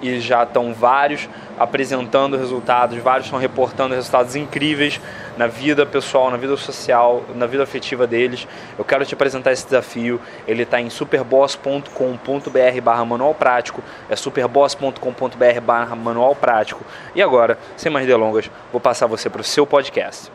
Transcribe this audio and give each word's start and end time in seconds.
e 0.00 0.20
já 0.20 0.42
estão 0.42 0.72
vários 0.72 1.28
apresentando 1.58 2.36
resultados, 2.36 2.98
vários 2.98 3.26
estão 3.26 3.38
reportando 3.38 3.94
resultados 3.94 4.36
incríveis 4.36 5.00
na 5.36 5.46
vida 5.46 5.84
pessoal, 5.86 6.30
na 6.30 6.36
vida 6.36 6.56
social, 6.56 7.24
na 7.34 7.46
vida 7.46 7.62
afetiva 7.62 8.06
deles. 8.06 8.46
Eu 8.78 8.84
quero 8.84 9.04
te 9.04 9.14
apresentar 9.14 9.52
esse 9.52 9.64
desafio. 9.64 10.20
Ele 10.46 10.62
está 10.62 10.80
em 10.80 10.90
superboss.com.br 10.90 12.80
barra 12.82 13.04
manual 13.04 13.34
prático. 13.34 13.82
É 14.08 14.16
superboss.com.br 14.16 15.60
barra 15.62 15.94
manual 15.94 16.34
prático. 16.34 16.84
E 17.14 17.22
agora, 17.22 17.58
sem 17.76 17.90
mais 17.90 18.06
delongas, 18.06 18.50
vou 18.72 18.80
passar 18.80 19.06
você 19.06 19.28
para 19.30 19.40
o 19.40 19.44
seu 19.44 19.66
podcast. 19.66 20.30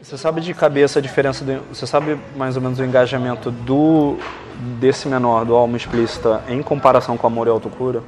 Você 0.00 0.18
sabe 0.18 0.40
de 0.42 0.52
cabeça 0.52 0.98
a 0.98 1.02
diferença, 1.02 1.44
do, 1.44 1.62
você 1.72 1.86
sabe 1.86 2.18
mais 2.36 2.56
ou 2.56 2.62
menos 2.62 2.78
o 2.78 2.84
engajamento 2.84 3.50
do 3.50 4.18
desse 4.78 5.08
menor, 5.08 5.44
do 5.44 5.54
alma 5.54 5.76
explícita, 5.76 6.42
em 6.46 6.62
comparação 6.62 7.16
com 7.16 7.26
amor 7.26 7.46
e 7.46 7.50
autocura? 7.50 8.02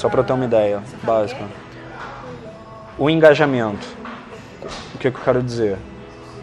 Só 0.00 0.08
para 0.08 0.22
ter 0.22 0.32
uma 0.32 0.46
ideia 0.46 0.82
básica. 1.02 1.44
O 2.96 3.10
engajamento. 3.10 3.86
O 4.94 4.98
que, 4.98 5.10
que 5.10 5.18
eu 5.18 5.22
quero 5.22 5.42
dizer? 5.42 5.76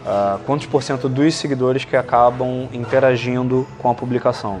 Uh, 0.06 0.38
quantos 0.46 0.66
por 0.66 0.80
cento 0.80 1.08
dos 1.08 1.34
seguidores 1.34 1.84
que 1.84 1.96
acabam 1.96 2.68
interagindo 2.72 3.66
com 3.78 3.90
a 3.90 3.94
publicação? 3.94 4.60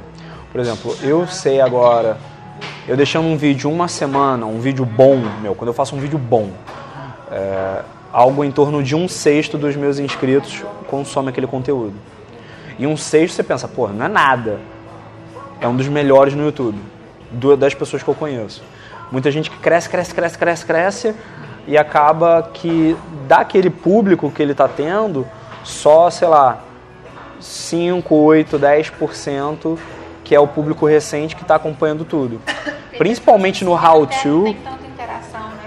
Por 0.50 0.60
exemplo, 0.60 0.96
eu 1.00 1.28
sei 1.28 1.60
agora, 1.60 2.18
eu 2.88 2.96
deixando 2.96 3.28
um 3.28 3.36
vídeo 3.36 3.70
uma 3.70 3.86
semana, 3.86 4.46
um 4.46 4.58
vídeo 4.58 4.84
bom, 4.84 5.16
meu, 5.40 5.54
quando 5.54 5.68
eu 5.68 5.74
faço 5.74 5.94
um 5.94 6.00
vídeo 6.00 6.18
bom, 6.18 6.50
é, 7.30 7.82
algo 8.12 8.42
em 8.42 8.50
torno 8.50 8.82
de 8.82 8.96
um 8.96 9.06
sexto 9.06 9.56
dos 9.56 9.76
meus 9.76 10.00
inscritos 10.00 10.64
consome 10.88 11.28
aquele 11.28 11.46
conteúdo. 11.46 11.94
E 12.76 12.84
um 12.84 12.96
sexto 12.96 13.36
você 13.36 13.44
pensa, 13.44 13.68
pô, 13.68 13.86
não 13.86 14.06
é 14.06 14.08
nada. 14.08 14.58
É 15.60 15.68
um 15.68 15.76
dos 15.76 15.86
melhores 15.86 16.34
no 16.34 16.42
YouTube, 16.42 16.80
das 17.56 17.74
pessoas 17.74 18.02
que 18.02 18.08
eu 18.08 18.14
conheço. 18.16 18.60
Muita 19.10 19.30
gente 19.30 19.50
que 19.50 19.58
cresce, 19.58 19.88
cresce, 19.88 20.14
cresce, 20.14 20.38
cresce, 20.38 20.66
cresce 20.66 21.14
e 21.66 21.76
acaba 21.76 22.50
que 22.52 22.96
daquele 23.26 23.70
público 23.70 24.30
que 24.30 24.42
ele 24.42 24.52
está 24.52 24.68
tendo, 24.68 25.26
só, 25.64 26.10
sei 26.10 26.28
lá, 26.28 26.60
5, 27.40 28.14
8, 28.14 28.58
10% 28.58 29.78
que 30.28 30.34
é 30.34 30.40
o 30.40 30.46
público 30.46 30.84
recente 30.84 31.34
que 31.34 31.40
está 31.40 31.54
acompanhando 31.54 32.04
tudo. 32.04 32.38
Principalmente 32.98 33.64
no 33.64 33.72
how 33.72 34.06
to. 34.06 34.42
Né? 34.42 34.56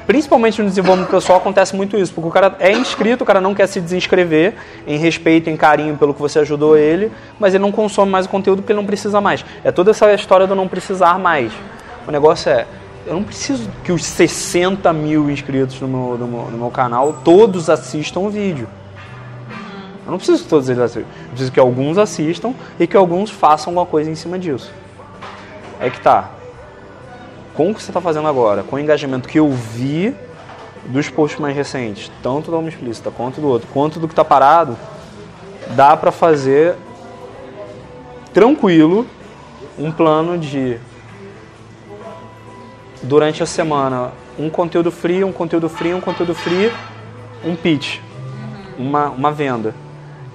Principalmente 0.06 0.62
no 0.62 0.70
desenvolvimento 0.70 1.10
pessoal 1.10 1.40
acontece 1.40 1.76
muito 1.76 1.98
isso, 1.98 2.14
porque 2.14 2.28
o 2.28 2.32
cara 2.32 2.56
é 2.60 2.72
inscrito, 2.72 3.24
o 3.24 3.26
cara 3.26 3.42
não 3.42 3.56
quer 3.56 3.66
se 3.66 3.82
desinscrever 3.82 4.54
em 4.86 4.98
respeito, 4.98 5.50
em 5.50 5.58
carinho 5.58 5.98
pelo 5.98 6.14
que 6.14 6.20
você 6.20 6.40
ajudou 6.40 6.78
ele, 6.78 7.12
mas 7.40 7.56
ele 7.56 7.62
não 7.64 7.72
consome 7.72 8.12
mais 8.12 8.28
o 8.28 8.30
conteúdo 8.30 8.62
porque 8.62 8.72
ele 8.72 8.80
não 8.80 8.86
precisa 8.86 9.20
mais. 9.20 9.44
É 9.64 9.72
toda 9.72 9.92
essa 9.92 10.14
história 10.14 10.46
do 10.46 10.54
não 10.54 10.68
precisar 10.68 11.18
mais. 11.18 11.52
O 12.08 12.12
negócio 12.12 12.52
é, 12.52 12.68
eu 13.06 13.16
não 13.16 13.24
preciso 13.24 13.70
que 13.84 13.92
os 13.92 14.04
60 14.06 14.92
mil 14.94 15.30
inscritos 15.30 15.80
no 15.82 15.88
meu, 15.88 16.18
no 16.18 16.28
meu, 16.28 16.52
no 16.52 16.58
meu 16.58 16.70
canal 16.70 17.22
todos 17.24 17.70
assistam 17.70 18.22
o 18.22 18.30
vídeo. 18.30 18.68
Eu 20.06 20.12
não 20.12 20.18
preciso 20.18 20.44
que 20.44 20.50
todos 20.50 20.70
eles 20.70 20.82
assistam. 20.82 21.08
Eu 21.24 21.30
preciso 21.30 21.52
que 21.52 21.60
alguns 21.60 21.98
assistam 21.98 22.54
e 22.80 22.88
que 22.88 22.98
alguns 22.98 23.30
façam 23.30 23.72
alguma 23.72 23.86
coisa 23.86 24.10
em 24.10 24.16
cima 24.16 24.38
disso. 24.38 24.72
É 25.80 25.90
que 25.90 26.00
tá. 26.00 26.32
Com 27.54 27.72
o 27.72 27.76
que 27.76 27.82
você 27.82 27.90
está 27.90 28.02
fazendo 28.02 28.28
agora, 28.28 28.64
com 28.64 28.76
o 28.76 28.80
engajamento 28.80 29.28
que 29.28 29.40
eu 29.40 29.50
vi 29.50 30.16
dos 30.86 31.10
posts 31.10 31.40
mais 31.40 31.56
recentes, 31.56 32.12
tanto 32.24 32.50
da 32.50 32.58
uma 32.58 32.70
explícita 32.70 33.12
quanto 33.12 33.40
do 33.40 33.48
outro, 33.48 33.68
quanto 33.72 34.00
do 34.00 34.08
que 34.08 34.14
está 34.14 34.26
parado, 34.26 34.78
dá 35.76 35.96
para 35.96 36.12
fazer 36.12 36.76
tranquilo 38.34 39.06
um 39.78 39.92
plano 39.92 40.38
de 40.38 40.78
durante 43.04 43.42
a 43.42 43.46
semana 43.46 44.12
um 44.38 44.50
conteúdo 44.50 44.92
free, 44.92 45.24
um 45.24 45.32
conteúdo 45.32 45.70
free, 45.70 45.94
um 45.94 46.02
conteúdo 46.02 46.34
free, 46.34 46.72
um 47.44 47.56
pitch, 47.56 48.00
uma, 48.78 49.10
uma 49.10 49.32
venda. 49.32 49.74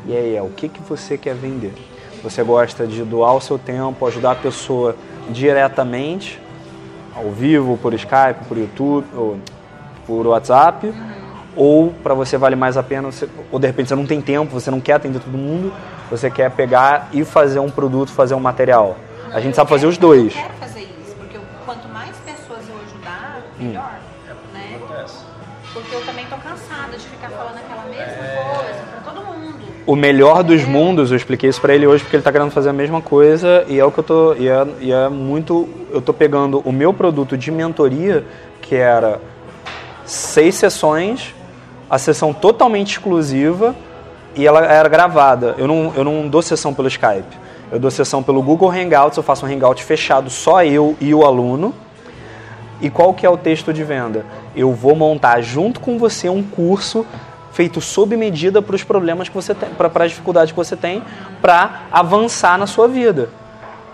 E 0.06 0.16
aí, 0.16 0.36
é 0.36 0.42
o 0.42 0.48
que, 0.48 0.68
que 0.68 0.80
você 0.82 1.18
quer 1.18 1.34
vender? 1.34 1.72
Você 2.22 2.42
gosta 2.42 2.86
de 2.86 3.02
doar 3.02 3.34
o 3.34 3.40
seu 3.40 3.58
tempo, 3.58 4.06
ajudar 4.06 4.32
a 4.32 4.36
pessoa 4.36 4.96
diretamente, 5.28 6.40
ao 7.14 7.30
vivo, 7.30 7.78
por 7.78 7.94
Skype, 7.94 8.44
por 8.48 8.56
YouTube, 8.56 9.06
ou 9.14 9.38
por 10.06 10.26
WhatsApp, 10.26 10.92
ou 11.56 11.92
para 12.02 12.14
você 12.14 12.36
vale 12.36 12.54
mais 12.54 12.76
a 12.76 12.82
pena, 12.82 13.10
você, 13.10 13.28
ou 13.50 13.58
de 13.58 13.66
repente 13.66 13.88
você 13.88 13.94
não 13.94 14.06
tem 14.06 14.20
tempo, 14.20 14.52
você 14.52 14.70
não 14.70 14.80
quer 14.80 14.94
atender 14.94 15.20
todo 15.20 15.36
mundo, 15.36 15.72
você 16.10 16.30
quer 16.30 16.50
pegar 16.50 17.08
e 17.12 17.24
fazer 17.24 17.58
um 17.58 17.70
produto, 17.70 18.12
fazer 18.12 18.34
um 18.34 18.40
material. 18.40 18.96
A 19.32 19.40
gente 19.40 19.56
sabe 19.56 19.68
fazer 19.70 19.86
os 19.86 19.98
dois. 19.98 20.34
Eu 20.36 20.42
quero 20.42 20.54
fazer 20.54 20.75
melhor, 23.58 23.98
hum. 24.28 24.54
né? 24.54 24.80
Porque 25.72 25.94
eu 25.94 26.00
também 26.06 26.24
tô 26.26 26.36
cansada 26.36 26.96
de 26.96 27.04
ficar 27.04 27.28
falando 27.30 27.58
aquela 27.58 27.84
mesma 27.84 28.24
é... 28.24 28.62
coisa 28.64 28.82
para 28.90 29.12
todo 29.12 29.26
mundo. 29.26 29.58
O 29.86 29.94
melhor 29.94 30.42
dos 30.42 30.62
é. 30.62 30.66
mundos, 30.66 31.10
eu 31.10 31.16
expliquei 31.16 31.50
isso 31.50 31.60
para 31.60 31.74
ele 31.74 31.86
hoje 31.86 32.02
porque 32.02 32.16
ele 32.16 32.22
tá 32.22 32.32
querendo 32.32 32.50
fazer 32.50 32.70
a 32.70 32.72
mesma 32.72 33.00
coisa 33.00 33.64
e 33.68 33.78
é 33.78 33.84
o 33.84 33.92
que 33.92 34.00
eu 34.00 34.04
tô 34.04 34.34
e 34.34 34.48
é, 34.48 34.66
e 34.80 34.92
é 34.92 35.08
muito, 35.08 35.68
eu 35.90 36.00
tô 36.00 36.12
pegando 36.12 36.60
o 36.64 36.72
meu 36.72 36.92
produto 36.92 37.36
de 37.36 37.50
mentoria 37.50 38.24
que 38.60 38.74
era 38.74 39.20
seis 40.04 40.54
sessões, 40.54 41.34
a 41.88 41.98
sessão 41.98 42.32
totalmente 42.32 42.92
exclusiva 42.92 43.74
e 44.34 44.46
ela 44.46 44.64
era 44.64 44.88
gravada. 44.88 45.54
Eu 45.58 45.68
não, 45.68 45.92
eu 45.94 46.04
não 46.04 46.28
dou 46.28 46.42
sessão 46.42 46.74
pelo 46.74 46.88
Skype. 46.88 47.46
Eu 47.70 47.78
dou 47.78 47.90
sessão 47.90 48.22
pelo 48.22 48.42
Google 48.42 48.70
Hangouts, 48.70 49.16
eu 49.16 49.22
faço 49.22 49.44
um 49.44 49.48
Hangout 49.52 49.82
fechado, 49.82 50.30
só 50.30 50.64
eu 50.64 50.96
e 51.00 51.12
o 51.12 51.24
aluno. 51.24 51.74
E 52.80 52.90
qual 52.90 53.14
que 53.14 53.24
é 53.24 53.30
o 53.30 53.36
texto 53.36 53.72
de 53.72 53.82
venda? 53.82 54.24
Eu 54.54 54.72
vou 54.72 54.94
montar 54.94 55.40
junto 55.40 55.80
com 55.80 55.98
você 55.98 56.28
um 56.28 56.42
curso 56.42 57.06
feito 57.52 57.80
sob 57.80 58.14
medida 58.16 58.60
para 58.60 58.76
os 58.76 58.84
problemas 58.84 59.30
que 59.30 59.34
você 59.34 59.54
tem, 59.54 59.70
para 59.70 60.04
as 60.04 60.10
dificuldades 60.10 60.52
que 60.52 60.56
você 60.56 60.76
tem, 60.76 61.02
para 61.40 61.84
avançar 61.90 62.58
na 62.58 62.66
sua 62.66 62.86
vida. 62.86 63.30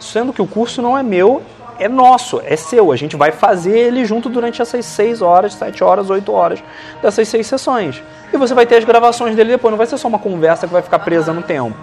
Sendo 0.00 0.32
que 0.32 0.42
o 0.42 0.46
curso 0.48 0.82
não 0.82 0.98
é 0.98 1.02
meu, 1.02 1.42
é 1.78 1.88
nosso, 1.88 2.42
é 2.44 2.56
seu. 2.56 2.90
A 2.90 2.96
gente 2.96 3.14
vai 3.14 3.30
fazer 3.30 3.78
ele 3.78 4.04
junto 4.04 4.28
durante 4.28 4.60
essas 4.60 4.84
6 4.84 5.22
horas, 5.22 5.54
7 5.54 5.84
horas, 5.84 6.10
8 6.10 6.32
horas 6.32 6.62
dessas 7.00 7.28
seis 7.28 7.46
sessões. 7.46 8.02
E 8.32 8.36
você 8.36 8.52
vai 8.52 8.66
ter 8.66 8.76
as 8.76 8.84
gravações 8.84 9.36
dele 9.36 9.50
depois, 9.52 9.70
não 9.70 9.78
vai 9.78 9.86
ser 9.86 9.96
só 9.96 10.08
uma 10.08 10.18
conversa 10.18 10.66
que 10.66 10.72
vai 10.72 10.82
ficar 10.82 10.98
presa 10.98 11.32
no 11.32 11.42
tempo. 11.42 11.76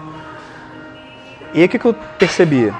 E 1.54 1.60
aí 1.60 1.64
o 1.64 1.68
que 1.68 1.82
eu 1.82 1.94
percebi? 2.18 2.72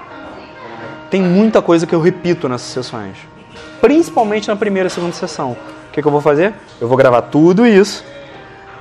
Tem 1.08 1.22
muita 1.22 1.62
coisa 1.62 1.86
que 1.86 1.94
eu 1.94 2.00
repito 2.02 2.50
nessas 2.50 2.68
sessões 2.68 3.16
principalmente 3.80 4.48
na 4.48 4.56
primeira 4.56 4.86
e 4.86 4.90
segunda 4.90 5.12
sessão. 5.12 5.52
O 5.88 5.92
que, 5.92 6.00
que 6.00 6.06
eu 6.06 6.12
vou 6.12 6.20
fazer? 6.20 6.54
Eu 6.80 6.86
vou 6.86 6.96
gravar 6.96 7.22
tudo 7.22 7.66
isso. 7.66 8.04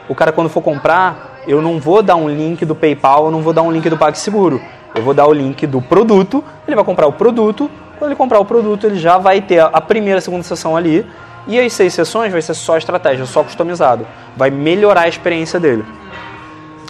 O 0.08 0.16
cara, 0.16 0.32
quando 0.32 0.50
for 0.50 0.62
comprar, 0.62 1.42
eu 1.48 1.62
não 1.62 1.80
vou 1.80 2.02
dar 2.02 2.16
um 2.16 2.30
link 2.30 2.66
do 2.66 2.76
PayPal, 2.76 3.26
eu 3.26 3.32
não 3.32 3.42
vou 3.42 3.54
dar 3.54 3.62
um 3.62 3.72
link 3.72 3.90
do 3.90 3.98
PagSeguro. 3.98 4.62
Eu 4.94 5.04
vou 5.04 5.14
dar 5.14 5.28
o 5.28 5.34
link 5.34 5.66
do 5.66 5.82
produto, 5.82 6.44
ele 6.68 6.76
vai 6.76 6.84
comprar 6.84 7.08
o 7.08 7.14
produto. 7.14 7.70
Quando 7.98 8.12
ele 8.12 8.16
comprar 8.18 8.40
o 8.40 8.46
produto, 8.46 8.86
ele 8.86 8.98
já 8.98 9.18
vai 9.18 9.42
ter 9.42 9.60
a 9.60 9.82
primeira 9.82 10.20
e 10.20 10.22
segunda 10.22 10.44
sessão 10.44 10.76
ali. 10.76 11.06
E 11.48 11.60
as 11.60 11.74
seis 11.74 11.94
sessões 11.94 12.32
vai 12.32 12.42
ser 12.42 12.54
só 12.54 12.78
estratégia, 12.78 13.26
só 13.26 13.44
customizado. 13.44 14.06
Vai 14.36 14.50
melhorar 14.50 15.02
a 15.02 15.08
experiência 15.08 15.60
dele. 15.60 15.84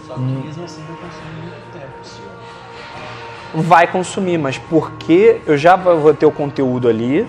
Só 0.06 0.14
que 0.16 0.22
mesmo 0.22 0.64
assim 0.64 0.82
vai 0.88 0.98
consumir 0.98 1.42
muito 1.42 1.72
tempo, 1.72 1.94
senhor. 2.04 3.64
Vai 3.64 3.88
consumir, 3.88 4.38
mas 4.38 4.58
porque 4.58 5.42
eu 5.46 5.58
já 5.58 5.76
vou 5.76 6.14
ter 6.14 6.26
o 6.26 6.32
conteúdo 6.32 6.88
ali 6.88 7.28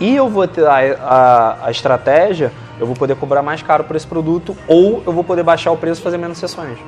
e 0.00 0.14
eu 0.16 0.28
vou 0.28 0.46
ter 0.46 0.66
a, 0.66 0.76
a, 0.76 1.66
a 1.66 1.70
estratégia, 1.70 2.52
eu 2.78 2.86
vou 2.86 2.96
poder 2.96 3.16
cobrar 3.16 3.42
mais 3.42 3.62
caro 3.62 3.84
por 3.84 3.96
esse 3.96 4.06
produto 4.06 4.56
ou 4.66 5.02
eu 5.06 5.12
vou 5.12 5.22
poder 5.22 5.42
baixar 5.42 5.70
o 5.70 5.76
preço 5.76 6.00
e 6.00 6.04
fazer 6.04 6.18
menos 6.18 6.38
sessões. 6.38 6.78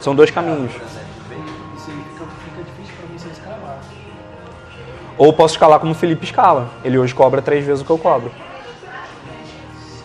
São 0.00 0.14
dois 0.14 0.30
caminhos. 0.30 0.72
Ou 5.18 5.32
posso 5.32 5.54
escalar 5.54 5.80
como 5.80 5.92
o 5.92 5.94
Felipe 5.94 6.24
escala. 6.24 6.68
Ele 6.84 6.98
hoje 6.98 7.14
cobra 7.14 7.40
três 7.40 7.64
vezes 7.64 7.82
o 7.82 7.84
que 7.84 7.90
eu 7.90 7.98
cobro. 7.98 8.30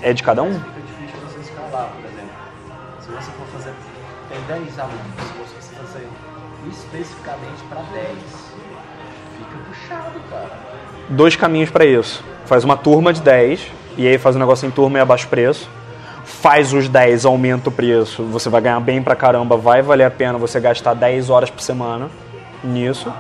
É 0.02 0.14
de 0.14 0.24
cada 0.24 0.42
um? 0.42 0.54
Fica 0.54 0.82
difícil 0.82 1.20
você 1.28 1.40
escalar, 1.42 1.90
por 1.90 2.06
exemplo. 2.06 2.32
Se 3.02 3.10
você 3.12 3.32
for 3.32 3.46
fazer, 3.54 3.74
tem 4.30 4.42
10 4.48 4.80
alunos, 4.80 5.02
se 5.20 5.60
você 5.60 5.76
fazer 5.76 6.08
especificamente 6.70 7.62
para 7.70 7.82
10, 7.82 8.18
fica 9.38 9.58
puxado, 9.68 10.20
cara. 10.30 10.71
Dois 11.12 11.36
caminhos 11.36 11.70
para 11.70 11.86
isso. 11.86 12.24
Faz 12.46 12.64
uma 12.64 12.78
turma 12.78 13.12
de 13.12 13.22
10 13.22 13.68
e 13.98 14.08
aí 14.08 14.18
faz 14.18 14.36
um 14.38 14.40
negócio 14.40 14.66
em 14.66 14.72
turma 14.72 14.98
e 14.98 15.02
abaixa 15.02 15.26
o 15.26 15.30
preço. 15.30 15.70
Faz 16.24 16.72
os 16.72 16.88
10, 16.88 17.26
aumenta 17.26 17.68
o 17.68 17.72
preço, 17.72 18.24
você 18.24 18.48
vai 18.48 18.62
ganhar 18.62 18.80
bem 18.80 19.04
pra 19.04 19.16
caramba, 19.16 19.58
vai 19.58 19.82
valer 19.82 20.06
a 20.06 20.12
pena 20.12 20.38
você 20.38 20.60
gastar 20.60 20.94
10 20.94 21.30
horas 21.30 21.50
por 21.50 21.62
semana 21.62 22.10
nisso, 22.64 23.12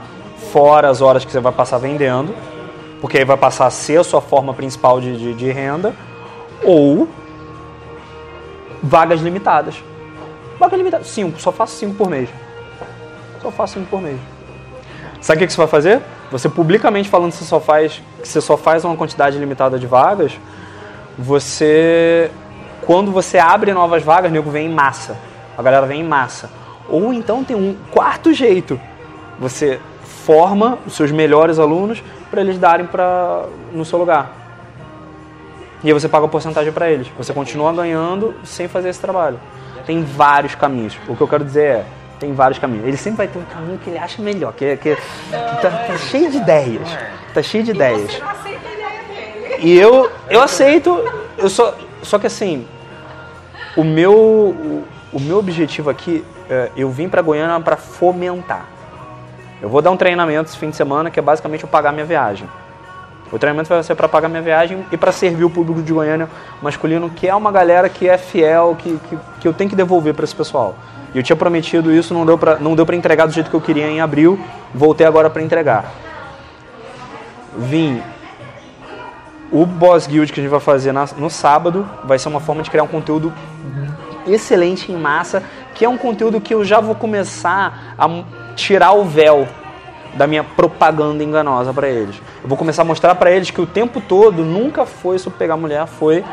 fora 0.53 0.87
as 0.87 1.01
horas 1.01 1.25
que 1.25 1.31
você 1.31 1.39
vai 1.39 1.51
passar 1.51 1.79
vendendo, 1.79 2.33
porque 3.01 3.17
aí 3.17 3.25
vai 3.25 3.35
passar 3.35 3.65
a 3.65 3.69
ser 3.69 3.99
a 3.99 4.03
sua 4.03 4.21
forma 4.21 4.53
principal 4.53 5.01
de, 5.01 5.17
de, 5.17 5.33
de 5.33 5.51
renda, 5.51 5.93
ou 6.63 7.09
vagas 8.81 9.19
limitadas. 9.19 9.83
Vagas 10.57 10.77
limitadas, 10.77 11.07
5, 11.07 11.41
só 11.41 11.51
faço 11.51 11.75
5 11.75 11.95
por 11.95 12.09
mês. 12.09 12.29
Só 13.41 13.51
faço 13.51 13.73
5 13.73 13.87
por 13.87 14.01
mês. 14.01 14.19
Sabe 15.19 15.37
o 15.37 15.39
que 15.39 15.47
que 15.47 15.53
você 15.53 15.57
vai 15.57 15.67
fazer? 15.67 16.01
Você 16.31 16.47
publicamente 16.47 17.09
falando 17.09 17.31
que 17.31 17.37
você 17.37 17.45
só 17.45 17.59
faz, 17.59 18.01
que 18.21 18.27
você 18.27 18.39
só 18.39 18.55
faz 18.55 18.85
uma 18.85 18.95
quantidade 18.95 19.37
limitada 19.37 19.77
de 19.77 19.85
vagas, 19.85 20.39
você 21.17 22.31
quando 22.85 23.11
você 23.11 23.37
abre 23.37 23.73
novas 23.73 24.01
vagas, 24.01 24.31
o 24.31 24.33
nego 24.33 24.49
vem 24.49 24.67
em 24.67 24.73
massa. 24.73 25.17
A 25.57 25.61
galera 25.61 25.85
vem 25.85 26.01
em 26.01 26.07
massa. 26.07 26.49
Ou 26.89 27.13
então 27.13 27.43
tem 27.43 27.55
um 27.55 27.75
quarto 27.91 28.33
jeito. 28.33 28.79
Você 29.39 29.79
forma 30.25 30.79
os 30.85 30.93
seus 30.93 31.11
melhores 31.11 31.59
alunos 31.59 32.03
para 32.29 32.41
eles 32.41 32.57
darem 32.57 32.85
para 32.85 33.45
no 33.71 33.85
seu 33.85 33.99
lugar. 33.99 34.31
E 35.83 35.87
aí 35.87 35.93
você 35.93 36.07
paga 36.07 36.25
a 36.25 36.29
porcentagem 36.29 36.71
para 36.71 36.89
eles. 36.89 37.07
Você 37.17 37.33
continua 37.33 37.73
ganhando 37.73 38.33
sem 38.43 38.67
fazer 38.67 38.89
esse 38.89 38.99
trabalho. 38.99 39.39
Tem 39.85 40.03
vários 40.03 40.55
caminhos. 40.55 40.97
O 41.07 41.15
que 41.15 41.21
eu 41.21 41.27
quero 41.27 41.43
dizer 41.43 41.65
é, 41.65 41.85
tem 42.21 42.33
vários 42.33 42.59
caminhos. 42.59 42.87
Ele 42.87 42.97
sempre 42.97 43.17
vai 43.17 43.27
ter 43.27 43.39
um 43.39 43.45
caminho 43.45 43.79
que 43.79 43.89
ele 43.89 43.97
acha 43.97 44.21
melhor, 44.21 44.53
que, 44.53 44.77
que, 44.77 44.95
que 44.95 45.61
tá, 45.61 45.71
tá 45.71 45.97
cheio 45.97 46.29
de 46.29 46.37
ideias. 46.37 46.87
Tá 47.33 47.41
cheio 47.41 47.63
de 47.63 47.71
ideias. 47.71 48.11
Você 48.11 48.19
não 48.19 48.29
aceita 48.29 48.67
a 48.67 48.73
ideia 48.73 49.03
dele. 49.47 49.55
E 49.59 49.77
eu, 49.77 50.11
eu 50.29 50.41
aceito, 50.41 51.03
eu 51.35 51.49
só, 51.49 51.75
só 52.03 52.19
que 52.19 52.27
assim, 52.27 52.67
o 53.75 53.83
meu, 53.83 54.13
o, 54.13 54.83
o 55.11 55.19
meu 55.19 55.39
objetivo 55.39 55.89
aqui, 55.89 56.23
é, 56.47 56.69
eu 56.77 56.91
vim 56.91 57.09
para 57.09 57.23
Goiânia 57.23 57.59
para 57.59 57.75
fomentar. 57.75 58.67
Eu 59.59 59.67
vou 59.67 59.81
dar 59.81 59.89
um 59.89 59.97
treinamento 59.97 60.49
esse 60.49 60.57
fim 60.57 60.69
de 60.69 60.75
semana 60.75 61.09
que 61.09 61.19
é 61.19 61.23
basicamente 61.23 61.63
eu 61.63 61.69
pagar 61.69 61.91
minha 61.91 62.05
viagem. 62.05 62.47
O 63.31 63.39
treinamento 63.39 63.69
vai 63.69 63.81
ser 63.81 63.95
para 63.95 64.07
pagar 64.07 64.29
minha 64.29 64.41
viagem 64.41 64.85
e 64.91 64.97
para 64.97 65.11
servir 65.11 65.45
o 65.45 65.49
público 65.49 65.81
de 65.81 65.91
Goiânia 65.91 66.29
masculino, 66.61 67.09
que 67.09 67.27
é 67.27 67.33
uma 67.33 67.51
galera 67.51 67.89
que 67.89 68.07
é 68.07 68.17
fiel, 68.17 68.75
que, 68.77 68.99
que, 69.09 69.17
que 69.39 69.47
eu 69.47 69.53
tenho 69.53 69.69
que 69.69 69.75
devolver 69.75 70.13
para 70.13 70.25
esse 70.25 70.35
pessoal. 70.35 70.75
E 71.13 71.17
eu 71.17 71.23
tinha 71.23 71.35
prometido 71.35 71.91
isso, 71.91 72.13
não 72.13 72.25
deu 72.25 72.37
para 72.37 72.57
não 72.57 72.75
deu 72.75 72.85
para 72.85 72.95
entregar 72.95 73.25
do 73.25 73.33
jeito 73.33 73.49
que 73.49 73.55
eu 73.55 73.61
queria 73.61 73.87
em 73.87 73.99
abril, 73.99 74.39
voltei 74.73 75.05
agora 75.05 75.29
para 75.29 75.41
entregar. 75.41 75.91
Vim 77.57 78.01
o 79.51 79.65
Boss 79.65 80.07
Guild 80.07 80.31
que 80.31 80.39
a 80.39 80.43
gente 80.43 80.51
vai 80.51 80.61
fazer 80.61 80.93
na- 80.93 81.09
no 81.17 81.29
sábado 81.29 81.87
vai 82.05 82.17
ser 82.17 82.29
uma 82.29 82.39
forma 82.39 82.63
de 82.63 82.69
criar 82.71 82.83
um 82.83 82.87
conteúdo 82.87 83.33
excelente 84.25 84.91
em 84.91 84.95
massa, 84.95 85.43
que 85.75 85.83
é 85.83 85.89
um 85.89 85.97
conteúdo 85.97 86.39
que 86.39 86.53
eu 86.53 86.63
já 86.63 86.79
vou 86.79 86.95
começar 86.95 87.95
a 87.97 88.07
tirar 88.55 88.93
o 88.93 89.03
véu 89.03 89.47
da 90.13 90.27
minha 90.27 90.43
propaganda 90.43 91.23
enganosa 91.23 91.73
para 91.73 91.89
eles. 91.89 92.15
Eu 92.41 92.47
vou 92.47 92.57
começar 92.57 92.83
a 92.83 92.85
mostrar 92.85 93.15
para 93.15 93.31
eles 93.31 93.51
que 93.51 93.59
o 93.59 93.65
tempo 93.65 93.99
todo 93.99 94.43
nunca 94.43 94.85
foi 94.85 95.17
sobre 95.19 95.37
pegar 95.39 95.57
mulher, 95.57 95.85
foi 95.87 96.23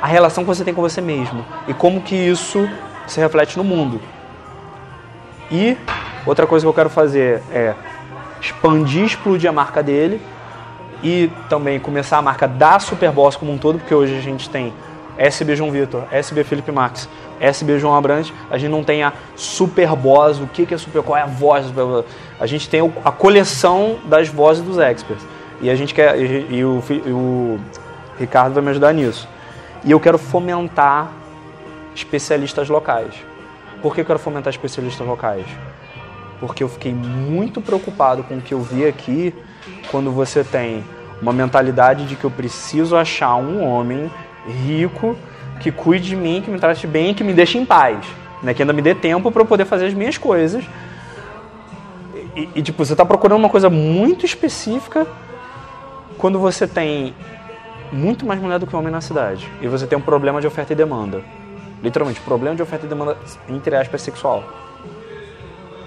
a 0.00 0.06
relação 0.06 0.44
que 0.44 0.48
você 0.48 0.64
tem 0.64 0.72
com 0.72 0.82
você 0.82 1.00
mesmo 1.00 1.44
e 1.66 1.74
como 1.74 2.00
que 2.02 2.14
isso 2.14 2.68
se 3.06 3.20
reflete 3.20 3.56
no 3.56 3.64
mundo. 3.64 4.00
E 5.50 5.76
outra 6.26 6.46
coisa 6.46 6.64
que 6.64 6.68
eu 6.68 6.74
quero 6.74 6.90
fazer 6.90 7.42
é 7.52 7.74
expandir, 8.40 9.04
explodir 9.04 9.48
a 9.48 9.52
marca 9.52 9.82
dele 9.82 10.20
e 11.02 11.30
também 11.48 11.78
começar 11.78 12.18
a 12.18 12.22
marca 12.22 12.48
da 12.48 12.78
Superboss 12.78 13.36
como 13.36 13.52
um 13.52 13.58
todo, 13.58 13.78
porque 13.78 13.94
hoje 13.94 14.16
a 14.16 14.20
gente 14.20 14.48
tem 14.48 14.72
SB 15.16 15.54
João 15.54 15.70
Vitor, 15.70 16.04
SB 16.10 16.44
Felipe 16.44 16.72
Max, 16.72 17.08
SB 17.38 17.78
João 17.78 17.94
Abrantes, 17.94 18.32
a 18.50 18.58
gente 18.58 18.70
não 18.70 18.82
tem 18.82 19.02
a 19.02 19.12
Superboss, 19.36 20.40
o 20.40 20.46
que 20.46 20.66
que 20.66 20.74
é 20.74 20.78
Super, 20.78 21.02
qual 21.02 21.16
é 21.16 21.22
a 21.22 21.26
voz, 21.26 21.66
a 22.40 22.46
gente 22.46 22.68
tem 22.68 22.80
a 23.04 23.12
coleção 23.12 23.98
das 24.06 24.28
vozes 24.28 24.62
dos 24.62 24.78
experts, 24.78 25.24
e 25.60 25.70
a 25.70 25.76
gente 25.76 25.94
quer, 25.94 26.18
e, 26.18 26.56
e 26.56 26.64
o, 26.64 26.82
e 26.90 27.10
o 27.10 27.60
Ricardo 28.18 28.54
vai 28.54 28.62
me 28.62 28.70
ajudar 28.70 28.92
nisso, 28.92 29.28
e 29.84 29.90
eu 29.90 30.00
quero 30.00 30.18
fomentar 30.18 31.12
especialistas 31.94 32.68
locais. 32.68 33.14
Por 33.82 33.94
que 33.94 34.00
eu 34.00 34.04
quero 34.04 34.18
fomentar 34.18 34.50
especialistas 34.50 35.06
locais? 35.06 35.46
porque 36.40 36.62
eu 36.62 36.68
fiquei 36.68 36.92
muito 36.92 37.60
preocupado 37.60 38.22
com 38.22 38.36
o 38.36 38.40
que 38.40 38.52
eu 38.52 38.60
vi 38.60 38.86
aqui 38.86 39.34
quando 39.90 40.10
você 40.10 40.44
tem 40.44 40.84
uma 41.20 41.32
mentalidade 41.32 42.06
de 42.06 42.16
que 42.16 42.24
eu 42.24 42.30
preciso 42.30 42.96
achar 42.96 43.36
um 43.36 43.64
homem 43.64 44.10
rico 44.46 45.16
que 45.60 45.70
cuide 45.70 46.08
de 46.08 46.16
mim, 46.16 46.42
que 46.44 46.50
me 46.50 46.58
trate 46.58 46.86
bem, 46.86 47.14
que 47.14 47.24
me 47.24 47.32
deixe 47.32 47.56
em 47.56 47.64
paz, 47.64 48.04
né? 48.42 48.52
que 48.52 48.62
ainda 48.62 48.72
me 48.72 48.82
dê 48.82 48.94
tempo 48.94 49.30
para 49.30 49.40
eu 49.40 49.46
poder 49.46 49.64
fazer 49.64 49.86
as 49.86 49.94
minhas 49.94 50.18
coisas. 50.18 50.64
E, 52.36 52.48
e, 52.56 52.62
tipo, 52.62 52.84
você 52.84 52.92
está 52.92 53.04
procurando 53.04 53.38
uma 53.38 53.48
coisa 53.48 53.70
muito 53.70 54.26
específica 54.26 55.06
quando 56.18 56.38
você 56.38 56.66
tem 56.66 57.14
muito 57.92 58.26
mais 58.26 58.40
mulher 58.40 58.58
do 58.58 58.66
que 58.66 58.74
homem 58.74 58.92
na 58.92 59.00
cidade 59.00 59.48
e 59.62 59.68
você 59.68 59.86
tem 59.86 59.96
um 59.96 60.02
problema 60.02 60.40
de 60.40 60.46
oferta 60.46 60.72
e 60.72 60.76
demanda. 60.76 61.22
Literalmente, 61.84 62.20
problema 62.20 62.56
de 62.56 62.62
oferta 62.62 62.86
e 62.86 62.88
demanda, 62.88 63.16
entre 63.48 63.76
aspas, 63.76 64.02
sexual 64.02 64.42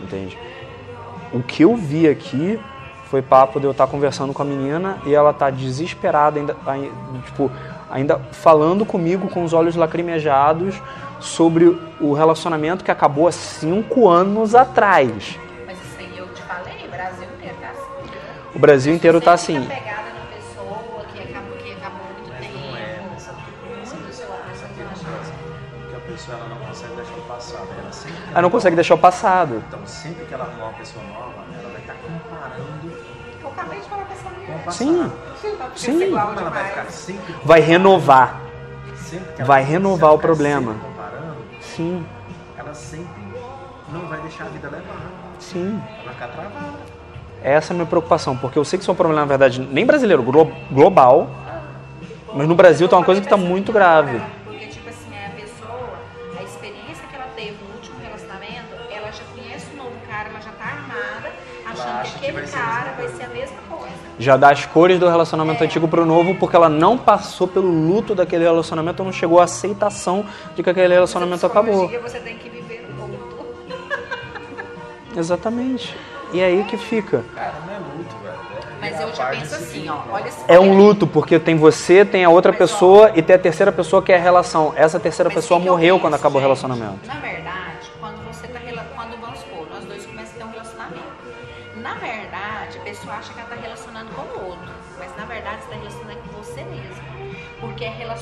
entende? 0.01 0.37
O 1.33 1.41
que 1.43 1.63
eu 1.63 1.75
vi 1.75 2.07
aqui 2.07 2.59
foi 3.09 3.21
papo 3.21 3.59
de 3.59 3.65
eu 3.65 3.71
estar 3.71 3.87
conversando 3.87 4.33
com 4.33 4.41
a 4.41 4.45
menina 4.45 4.97
e 5.05 5.13
ela 5.13 5.33
tá 5.33 5.49
desesperada, 5.49 6.39
ainda, 6.39 6.55
ai- 6.65 6.91
tipo, 7.25 7.51
ainda 7.89 8.17
falando 8.31 8.85
comigo 8.85 9.29
com 9.29 9.43
os 9.43 9.53
olhos 9.53 9.75
lacrimejados 9.75 10.75
sobre 11.19 11.77
o 11.99 12.13
relacionamento 12.13 12.83
que 12.83 12.91
acabou 12.91 13.27
há 13.27 13.31
cinco 13.31 14.07
anos 14.07 14.55
atrás. 14.55 15.37
Mas 15.65 15.77
isso 15.77 15.97
aí 15.99 16.17
eu 16.17 16.27
te 16.27 16.41
falei, 16.43 16.87
Brasil 16.89 17.27
inteiro 17.37 17.55
tá 17.61 17.69
assim. 17.69 18.09
O 18.55 18.59
Brasil 18.59 18.93
inteiro 18.93 19.21
tá 19.21 19.33
assim. 19.33 19.67
Ela 28.37 28.41
Ela 28.41 28.41
não 28.43 28.49
consegue 28.51 28.75
deixar 28.75 28.93
o 28.93 28.97
passado. 28.99 29.63
Então, 29.67 29.79
sempre 29.87 30.23
que 30.25 30.31
ela 30.33 30.43
arrumar 30.43 30.65
uma 30.65 30.73
pessoa 30.73 31.03
nova, 31.05 31.33
ela 31.59 31.71
vai 31.71 31.81
estar 31.81 31.95
comparando 31.95 32.91
Eu 33.41 33.47
acabei 33.49 33.79
de 33.79 33.89
falar 33.89 34.03
com 34.03 34.13
essa 34.13 34.29
mulher. 34.29 34.63
passado. 34.63 34.77
Sim, 34.77 35.11
Tá 35.57 35.69
Sim. 35.75 36.13
ela 36.13 36.49
vai 36.51 36.63
ficar 36.65 36.85
sempre 36.91 37.35
vai 37.43 37.59
renovar. 37.61 38.39
sempre 38.97 39.43
vai 39.43 39.63
renovar 39.63 40.13
o 40.13 40.19
problema. 40.19 40.75
Sim, 41.61 42.05
ela 42.57 42.73
sempre 42.75 43.07
não 43.91 44.01
vai 44.01 44.19
deixar 44.21 44.45
a 44.45 44.49
vida 44.49 44.69
levar. 44.69 44.95
sim. 45.39 45.81
Ela 45.95 46.03
vai 46.05 46.13
ficar 46.13 46.27
travada. 46.27 46.77
Essa 47.41 47.71
é 47.71 47.73
a 47.73 47.75
minha 47.75 47.85
preocupação, 47.87 48.37
porque 48.37 48.59
eu 48.59 48.65
sei 48.65 48.77
que 48.77 48.83
isso 48.83 48.91
é 48.91 48.93
um 48.93 48.97
problema, 48.97 49.21
na 49.21 49.27
verdade, 49.27 49.59
nem 49.61 49.83
brasileiro, 49.85 50.21
glo- 50.23 50.51
global, 50.71 51.27
mas 52.35 52.47
no 52.47 52.53
Brasil 52.55 52.87
tá 52.87 52.97
uma 52.97 53.05
coisa 53.05 53.19
que 53.21 53.27
tá 53.27 53.37
muito 53.37 53.71
grave. 53.71 54.21
Já 64.19 64.35
dá 64.35 64.51
as 64.51 64.65
cores 64.65 64.99
do 64.99 65.07
relacionamento 65.07 65.63
É. 65.63 65.67
antigo 65.67 65.87
pro 65.87 66.05
novo, 66.05 66.33
porque 66.35 66.55
ela 66.55 66.67
não 66.69 66.97
passou 66.97 67.47
pelo 67.47 67.67
luto 67.67 68.15
daquele 68.15 68.43
relacionamento, 68.43 69.03
não 69.03 69.11
chegou 69.11 69.39
à 69.39 69.43
aceitação 69.43 70.25
de 70.55 70.63
que 70.63 70.69
aquele 70.69 70.93
relacionamento 70.93 71.45
acabou. 71.45 71.87
Você 71.87 72.19
tem 72.19 72.35
que 72.37 72.49
viver 72.49 72.87
o 72.97 73.01
luto. 73.01 73.45
Exatamente. 75.15 75.95
E 76.33 76.39
é 76.41 76.45
aí 76.45 76.63
que 76.63 76.77
fica. 76.77 77.23
Cara, 77.35 77.53
não 77.65 77.73
é 77.73 77.79
muito, 77.79 78.15
velho. 78.23 78.35
É- 78.35 78.91
Mas 78.91 78.99
eu 79.01 79.15
já 79.15 79.25
penso 79.27 79.55
assim, 79.55 79.87
ó. 79.89 79.97
Olha 80.11 80.27
esse- 80.27 80.43
É 80.47 80.59
um 80.59 80.63
olha- 80.71 80.73
luto, 80.73 81.07
porque 81.07 81.39
tem 81.39 81.55
você, 81.55 82.03
tem 82.03 82.25
a 82.25 82.29
outra 82.29 82.51
Mas, 82.51 82.59
pessoa 82.59 83.11
e 83.15 83.21
tem 83.21 83.35
a 83.35 83.39
terceira 83.39 83.71
pessoa 83.71 84.01
que 84.01 84.11
é 84.11 84.17
a 84.17 84.19
relação. 84.19 84.73
Essa 84.75 84.99
terceira 84.99 85.29
pessoa 85.31 85.59
morreu 85.59 85.95
penso, 85.95 86.01
quando 86.01 86.13
acabou 86.15 86.39
o 86.39 86.41
relacionamento. 86.43 87.07
Na 87.07 87.15
verdade, 87.15 87.56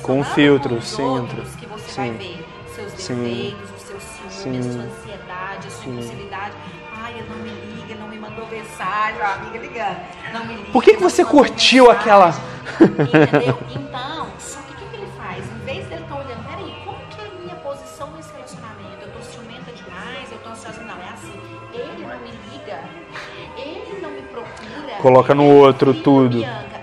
Com 0.05 0.23
filtro, 0.23 0.69
com 0.75 0.79
os 0.79 0.85
sim, 0.87 1.01
outros 1.01 1.49
filtro. 1.49 1.57
que 1.57 1.65
você 1.65 1.89
Sim. 1.91 1.95
vai 1.95 2.11
ver 2.11 2.45
seus 2.75 2.91
Sim. 2.93 3.23
defeitos, 3.23 3.69
os 3.75 3.81
seus 3.81 4.03
ciúmes, 4.03 4.33
Sim. 4.33 4.59
a 4.59 4.73
sua 4.73 4.83
ansiedade, 4.83 5.67
a 5.67 5.71
sua 5.71 5.83
Sim. 5.83 5.91
impulsividade. 5.91 6.53
Ai, 6.95 7.13
ele 7.17 7.29
não 7.29 7.37
me 7.37 7.49
liga, 7.49 7.95
não 7.95 8.07
me 8.07 8.17
mandou 8.19 8.47
mensagem, 8.47 9.21
a 9.21 9.33
amiga 9.33 9.57
ligando. 9.57 9.97
Não 10.33 10.45
me 10.45 10.55
liga. 10.55 10.71
Por 10.71 10.83
que, 10.83 10.93
que 10.95 11.01
você 11.01 11.23
me 11.23 11.29
curtiu 11.29 11.85
mensagem. 11.85 12.01
aquela. 12.01 12.29
Entendeu? 12.81 13.57
Então, 13.75 14.27
só 14.37 14.59
que 14.61 14.73
o 14.73 14.75
que, 14.75 14.85
que 14.89 14.95
ele 14.97 15.07
faz? 15.17 15.43
Em 15.43 15.65
vez 15.65 15.87
dele 15.87 16.01
estar 16.03 16.15
olhando, 16.15 16.43
peraí, 16.49 16.75
como 16.85 16.97
que 17.07 17.21
é 17.21 17.25
a 17.25 17.41
minha 17.41 17.55
posição 17.55 18.11
nesse 18.15 18.31
relacionamento? 18.33 19.01
Eu 19.01 19.11
tô 19.11 19.19
ciumenta 19.21 19.71
demais, 19.71 20.31
eu 20.31 20.37
tô 20.39 20.49
ansiosa. 20.49 20.81
Não, 20.81 20.97
é 21.01 21.09
assim. 21.09 21.33
Ele 21.73 22.05
não 22.05 22.19
me 22.19 22.31
liga, 22.51 22.79
ele 23.57 24.01
não 24.01 24.11
me 24.11 24.21
procura. 24.23 24.95
Coloca 25.01 25.33
no 25.33 25.45
outro 25.45 25.93
tudo. 25.93 26.37
Bianca. 26.37 26.74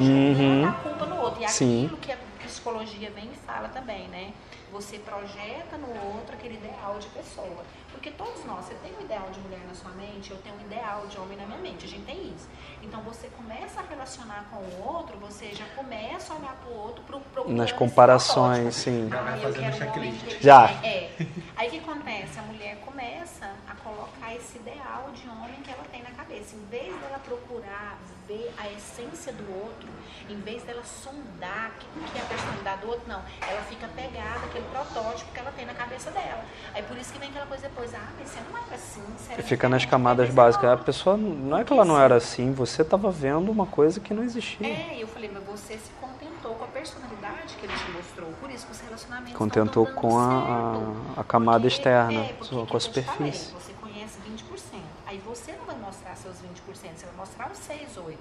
Uhum. 0.00 0.34
jogando 0.34 0.68
a 0.68 0.72
culpa 0.72 1.06
no 1.06 1.16
outro. 1.20 1.42
E 1.42 1.48
Sim. 1.48 1.84
aquilo 1.86 1.96
que 1.98 2.12
a 2.12 2.16
psicologia 2.44 3.10
vem 3.10 3.30
e 3.32 3.36
fala 3.46 3.68
também, 3.68 4.08
né? 4.08 4.32
Você 4.72 4.98
projeta 4.98 5.78
no 5.78 5.88
outro 6.12 6.34
aquele 6.34 6.54
ideal 6.54 6.98
de 6.98 7.06
pessoa. 7.08 7.64
Porque 7.96 8.10
todos 8.10 8.44
nós, 8.44 8.66
você 8.66 8.74
tem 8.74 8.94
um 8.94 9.00
ideal 9.00 9.28
de 9.30 9.40
mulher 9.40 9.60
na 9.66 9.74
sua 9.74 9.90
mente, 9.92 10.30
eu 10.30 10.36
tenho 10.38 10.54
um 10.54 10.60
ideal 10.60 11.06
de 11.06 11.18
homem 11.18 11.36
na 11.36 11.46
minha 11.46 11.58
mente, 11.58 11.86
a 11.86 11.88
gente 11.88 12.04
tem 12.04 12.28
isso. 12.28 12.46
Então 12.82 13.00
você 13.00 13.26
começa 13.28 13.80
a 13.80 13.82
relacionar 13.82 14.44
com 14.50 14.58
o 14.58 14.86
outro, 14.86 15.18
você 15.18 15.54
já 15.54 15.64
começa 15.74 16.34
a 16.34 16.36
olhar 16.36 16.56
pro 16.56 16.74
outro, 16.74 17.02
pro, 17.04 17.20
procurando 17.20 17.56
Nas 17.56 17.72
comparações, 17.72 18.74
sim. 18.74 19.08
Ah, 19.12 19.38
eu 19.38 19.52
quero 19.52 19.86
um 19.86 19.92
homem. 19.92 20.14
Já. 20.40 20.70
É. 20.84 21.10
Aí 21.56 21.68
o 21.68 21.70
que 21.70 21.78
acontece? 21.78 22.38
A 22.38 22.42
mulher 22.42 22.76
começa 22.84 23.50
a 23.66 23.74
colocar 23.76 24.34
esse 24.34 24.58
ideal 24.58 25.10
de 25.14 25.26
homem 25.28 25.62
que 25.64 25.70
ela 25.70 25.84
tem 25.90 26.02
na 26.02 26.10
cabeça. 26.10 26.54
Em 26.54 26.64
vez 26.66 26.94
dela 27.00 27.18
procurar 27.18 27.98
ver 28.28 28.52
a 28.58 28.70
essência 28.72 29.32
do 29.32 29.64
outro, 29.64 29.88
em 30.28 30.38
vez 30.40 30.62
dela 30.64 30.82
sondar 30.84 31.70
o 31.70 32.00
que, 32.00 32.12
que 32.12 32.18
é 32.18 32.22
a 32.22 32.24
personalidade 32.26 32.80
do 32.82 32.88
outro, 32.88 33.08
não. 33.08 33.22
Ela 33.40 33.62
fica 33.62 33.88
pegada 33.88 34.46
àquele 34.46 34.66
protótipo 34.68 35.32
que 35.32 35.38
ela 35.38 35.52
tem 35.52 35.64
na 35.64 35.74
cabeça 35.74 36.10
dela. 36.10 36.44
Aí 36.74 36.82
por 36.82 36.96
isso 36.96 37.12
que 37.12 37.18
vem 37.18 37.28
aquela 37.28 37.46
coisa 37.46 37.68
depois, 37.68 37.85
ah, 37.94 38.08
mas 38.18 38.28
você 38.28 38.40
não 38.50 38.56
era 38.58 38.74
assim, 38.74 39.02
você 39.16 39.32
era 39.32 39.42
Fica 39.42 39.68
nas 39.68 39.82
diferente, 39.82 39.90
camadas 39.90 40.30
básicas. 40.30 40.70
A 40.70 40.76
pessoa 40.76 41.16
não 41.16 41.58
é 41.58 41.64
que 41.64 41.72
ela 41.72 41.84
não 41.84 41.98
era 42.00 42.16
assim, 42.16 42.52
você 42.52 42.82
estava 42.82 43.10
vendo 43.10 43.50
uma 43.50 43.66
coisa 43.66 44.00
que 44.00 44.12
não 44.14 44.22
existia. 44.22 44.66
É, 44.66 44.96
e 44.96 45.00
eu 45.00 45.08
falei, 45.08 45.30
mas 45.32 45.44
você 45.44 45.74
se 45.78 45.90
contentou 46.00 46.54
com 46.54 46.64
a 46.64 46.68
personalidade 46.68 47.54
que 47.58 47.66
ele 47.66 47.74
te 47.74 47.90
mostrou. 47.92 48.30
Por 48.40 48.50
isso 48.50 48.66
que 48.66 48.72
os 48.72 48.80
relacionamentos 48.80 49.36
Contentou 49.36 49.86
com 49.86 50.18
a, 50.18 51.12
a, 51.16 51.20
a 51.20 51.24
camada 51.24 51.60
Porque- 51.60 51.68
externa, 51.68 52.20
é, 52.20 52.32
porque 52.34 52.54
com 52.54 52.60
a 52.62 52.64
te 52.64 52.66
falei, 52.66 52.80
superfície. 52.80 53.52
Você 53.54 53.72
conhece 53.80 54.18
20%. 54.28 54.80
Aí 55.06 55.18
você 55.24 55.52
não 55.52 55.64
vai 55.66 55.76
mostrar 55.76 56.16
seus 56.16 56.36
20%, 56.36 56.96
você 56.96 57.06
vai 57.06 57.14
mostrar 57.16 57.50
os 57.52 57.58
6, 57.58 57.96
8. 57.96 58.18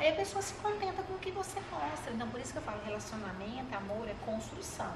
Aí 0.00 0.08
a 0.08 0.12
pessoa 0.16 0.42
se 0.42 0.54
contenta 0.54 1.02
com 1.02 1.14
o 1.14 1.18
que 1.18 1.30
você 1.30 1.58
mostra. 1.70 2.12
Então 2.12 2.26
por 2.28 2.40
isso 2.40 2.52
que 2.52 2.58
eu 2.58 2.62
falo, 2.62 2.78
relacionamento, 2.84 3.76
amor 3.76 4.08
é 4.08 4.14
construção. 4.24 4.90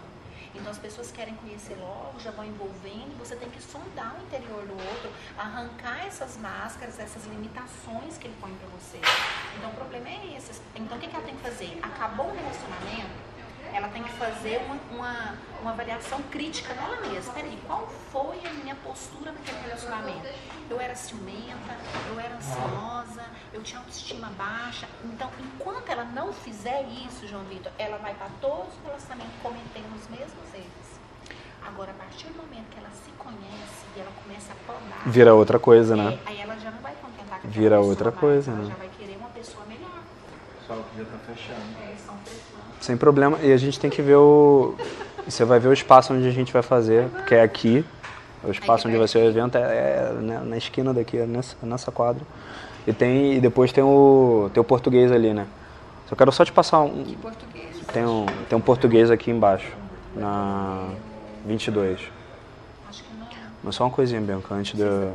Então 0.54 0.70
as 0.70 0.78
pessoas 0.78 1.10
querem 1.10 1.34
conhecer 1.36 1.76
logo, 1.80 2.18
já 2.20 2.30
vão 2.30 2.44
envolvendo, 2.44 3.18
você 3.18 3.36
tem 3.36 3.48
que 3.50 3.62
sondar 3.62 4.16
o 4.18 4.22
interior 4.22 4.64
do 4.66 4.72
outro, 4.72 5.10
arrancar 5.38 6.06
essas 6.06 6.36
máscaras, 6.36 6.98
essas 6.98 7.24
limitações 7.26 8.18
que 8.18 8.26
ele 8.26 8.36
põe 8.40 8.54
pra 8.54 8.68
você. 8.68 8.98
Então 9.56 9.70
o 9.70 9.74
problema 9.74 10.08
é 10.08 10.36
esse. 10.36 10.60
Então 10.74 10.96
o 10.96 11.00
que 11.00 11.08
que 11.08 11.14
ela 11.14 11.24
tem 11.24 11.36
que 11.36 11.42
fazer? 11.42 11.78
Acabou 11.82 12.26
o 12.26 12.34
relacionamento, 12.34 13.29
ela 13.74 13.88
tem 13.88 14.02
que 14.02 14.12
fazer 14.12 14.60
uma, 14.66 14.78
uma, 14.90 15.34
uma 15.62 15.70
avaliação 15.72 16.20
crítica 16.30 16.74
dela 16.74 17.00
mesma. 17.00 17.32
Peraí, 17.32 17.58
qual 17.66 17.86
foi 18.12 18.40
a 18.46 18.52
minha 18.52 18.74
postura 18.76 19.32
naquele 19.32 19.58
relacionamento? 19.60 20.28
Eu 20.68 20.80
era 20.80 20.94
ciumenta, 20.94 21.76
eu 22.08 22.20
era 22.20 22.34
ansiosa, 22.36 23.24
eu 23.52 23.62
tinha 23.62 23.78
autoestima 23.78 24.28
baixa. 24.36 24.88
Então, 25.04 25.30
enquanto 25.38 25.88
ela 25.90 26.04
não 26.04 26.32
fizer 26.32 26.82
isso, 27.06 27.26
João 27.26 27.44
Vitor, 27.44 27.72
ela 27.78 27.98
vai 27.98 28.12
estar 28.12 28.30
todos 28.40 28.68
os 28.68 28.84
relacionamentos 28.84 29.34
cometendo 29.42 29.94
os 29.96 30.08
mesmos 30.08 30.54
erros. 30.54 31.00
Agora, 31.66 31.90
a 31.90 31.94
partir 31.94 32.26
do 32.28 32.36
momento 32.42 32.68
que 32.70 32.78
ela 32.78 32.90
se 32.90 33.10
conhece 33.12 33.84
e 33.96 34.00
ela 34.00 34.10
começa 34.24 34.52
a 34.52 34.56
podar, 34.66 35.02
Vira 35.06 35.34
outra 35.34 35.58
coisa, 35.58 35.94
né? 35.94 36.18
é, 36.24 36.28
aí 36.28 36.40
ela 36.40 36.56
já 36.58 36.70
não 36.70 36.80
vai 36.80 36.94
contentar 36.94 37.40
com 37.40 37.48
Vira 37.48 37.80
outra 37.80 38.10
mais, 38.10 38.20
coisa, 38.20 38.50
ela 38.50 38.60
né? 38.62 38.68
já 38.70 38.74
vai 38.76 38.88
querer 38.98 39.16
uma 39.18 39.28
pessoa 39.28 39.64
melhor. 39.66 39.99
Que 40.74 40.98
já 40.98 41.04
tá 41.04 41.18
fechando. 41.26 41.60
É, 41.82 41.90
pessoas. 41.90 42.18
Sem 42.80 42.96
problema. 42.96 43.38
E 43.42 43.52
a 43.52 43.56
gente 43.56 43.78
tem 43.78 43.90
que 43.90 44.00
ver 44.00 44.16
o. 44.16 44.74
Você 45.26 45.44
vai 45.44 45.58
ver 45.58 45.68
o 45.68 45.72
espaço 45.72 46.14
onde 46.14 46.26
a 46.26 46.30
gente 46.30 46.52
vai 46.52 46.62
fazer, 46.62 47.08
porque 47.08 47.34
é 47.34 47.42
aqui. 47.42 47.84
O 48.42 48.50
espaço 48.50 48.88
onde 48.88 48.96
vai 48.96 49.06
ser 49.06 49.18
o 49.18 49.28
evento 49.28 49.58
é, 49.58 49.60
é 49.60 50.12
né, 50.14 50.40
na 50.44 50.56
esquina 50.56 50.94
daqui, 50.94 51.18
é 51.18 51.26
nessa, 51.26 51.56
nessa 51.62 51.92
quadra. 51.92 52.22
E, 52.86 52.92
tem, 52.92 53.34
e 53.34 53.40
depois 53.40 53.70
tem 53.70 53.84
o, 53.84 54.50
tem 54.54 54.60
o 54.60 54.64
português 54.64 55.12
ali, 55.12 55.34
né? 55.34 55.46
Só 56.08 56.16
quero 56.16 56.32
só 56.32 56.44
te 56.44 56.52
passar 56.52 56.80
um. 56.80 57.04
Que 57.04 57.16
português. 57.16 57.76
Tem 57.92 58.06
um, 58.06 58.26
tem 58.48 58.56
um 58.56 58.60
português 58.60 59.10
aqui 59.10 59.30
embaixo, 59.30 59.70
na 60.14 60.88
22. 61.46 62.00
Acho 62.88 63.04
que 63.04 63.08
não. 63.18 63.26
Mas 63.62 63.74
só 63.74 63.84
uma 63.84 63.90
coisinha, 63.90 64.20
Bianca, 64.20 64.54
antes 64.54 64.78
da, 64.78 65.12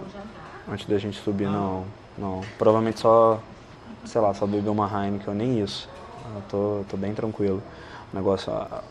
antes 0.72 0.86
da 0.86 0.98
gente 0.98 1.20
subir, 1.20 1.48
não. 1.48 1.86
Não. 2.18 2.42
Provavelmente 2.58 3.00
só, 3.00 3.42
sei 4.06 4.22
lá, 4.22 4.34
só 4.34 4.46
beber 4.46 4.70
uma 4.70 4.86
Heineken, 4.88 5.28
ou 5.28 5.34
nem 5.34 5.60
isso. 5.60 5.90
Eu 6.36 6.42
tô, 6.50 6.86
tô 6.90 6.98
bem 6.98 7.14
tranquilo. 7.14 7.62
O 8.12 8.16
negócio, 8.16 8.52
a, 8.52 8.82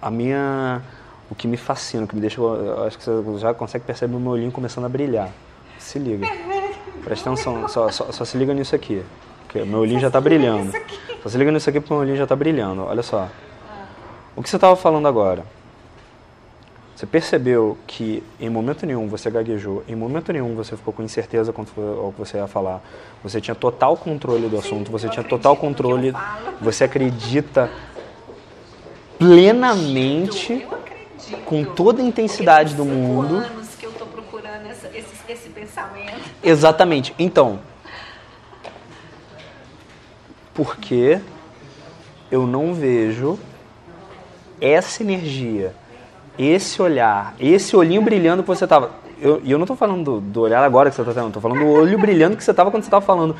a 0.00 0.10
minha. 0.10 0.82
O 1.28 1.34
que 1.34 1.48
me 1.48 1.56
fascina, 1.56 2.04
o 2.04 2.06
que 2.06 2.14
me 2.14 2.20
deixa. 2.20 2.40
Eu 2.40 2.84
acho 2.84 2.98
que 2.98 3.04
você 3.04 3.38
já 3.38 3.52
consegue 3.52 3.84
perceber 3.84 4.14
o 4.14 4.20
meu 4.20 4.32
olhinho 4.32 4.52
começando 4.52 4.84
a 4.84 4.88
brilhar. 4.88 5.30
Se 5.78 5.98
liga. 5.98 6.26
Presta 7.04 7.30
atenção, 7.30 7.68
só, 7.68 7.90
só, 7.90 8.10
só 8.10 8.24
se 8.24 8.36
liga 8.36 8.52
nisso 8.54 8.74
aqui. 8.74 9.02
Porque 9.42 9.60
o 9.60 9.66
meu 9.66 9.80
olhinho 9.80 10.00
já 10.00 10.10
tá 10.10 10.20
brilhando. 10.20 10.72
Só 11.22 11.28
se 11.28 11.38
liga 11.38 11.50
nisso 11.50 11.68
aqui 11.70 11.80
porque 11.80 11.92
o 11.92 11.96
meu 11.96 12.02
olhinho 12.02 12.16
já 12.16 12.26
tá 12.26 12.36
brilhando. 12.36 12.84
Olha 12.84 13.02
só. 13.02 13.28
O 14.34 14.42
que 14.42 14.50
você 14.50 14.58
tava 14.58 14.76
falando 14.76 15.06
agora? 15.08 15.44
Você 16.96 17.04
percebeu 17.04 17.76
que 17.86 18.22
em 18.40 18.48
momento 18.48 18.86
nenhum 18.86 19.06
você 19.06 19.30
gaguejou, 19.30 19.84
em 19.86 19.94
momento 19.94 20.32
nenhum 20.32 20.54
você 20.54 20.74
ficou 20.78 20.94
com 20.94 21.02
incerteza 21.02 21.52
quanto 21.52 21.78
ao 21.78 22.10
que 22.10 22.18
você 22.18 22.38
ia 22.38 22.46
falar. 22.46 22.82
Você 23.22 23.38
tinha 23.38 23.54
total 23.54 23.98
controle 23.98 24.48
do 24.48 24.58
assunto, 24.58 24.90
você 24.90 25.06
eu 25.06 25.10
tinha 25.10 25.22
total 25.22 25.54
controle, 25.56 26.14
você 26.58 26.84
acredita 26.84 27.70
plenamente, 29.18 30.54
Eu 30.54 30.70
acredito. 30.74 31.44
com 31.44 31.64
toda 31.64 32.00
a 32.00 32.04
intensidade 32.04 32.74
do 32.74 32.84
mundo. 32.86 33.36
anos 33.36 33.68
que 33.78 33.84
eu 33.84 33.92
tô 33.92 34.06
procurando 34.06 34.64
essa- 34.66 34.88
esse, 34.94 35.14
esse 35.28 35.48
pensamento. 35.50 36.18
Exatamente. 36.42 37.14
Então, 37.18 37.58
porque 40.54 41.20
eu 42.30 42.46
não 42.46 42.72
vejo 42.72 43.38
essa 44.60 45.02
energia, 45.02 45.74
esse 46.38 46.80
olhar, 46.82 47.34
esse 47.40 47.76
olhinho 47.76 48.02
brilhando 48.02 48.42
que 48.42 48.48
você 48.48 48.66
tava. 48.66 48.90
Eu- 49.20 49.40
E 49.42 49.50
eu, 49.50 49.58
não 49.58 49.66
tô 49.66 49.74
falando 49.76 50.04
do, 50.04 50.20
do 50.20 50.40
olhar 50.42 50.62
agora 50.62 50.90
que 50.90 50.96
você 50.96 51.02
tá 51.04 51.12
tendo, 51.12 51.30
tô 51.32 51.40
falando 51.40 51.60
do 51.60 51.68
olho 51.70 51.98
brilhando 51.98 52.36
que 52.36 52.44
você 52.44 52.52
tava 52.52 52.70
quando 52.70 52.82
você 52.84 52.90
tava 52.90 53.04
falando. 53.04 53.34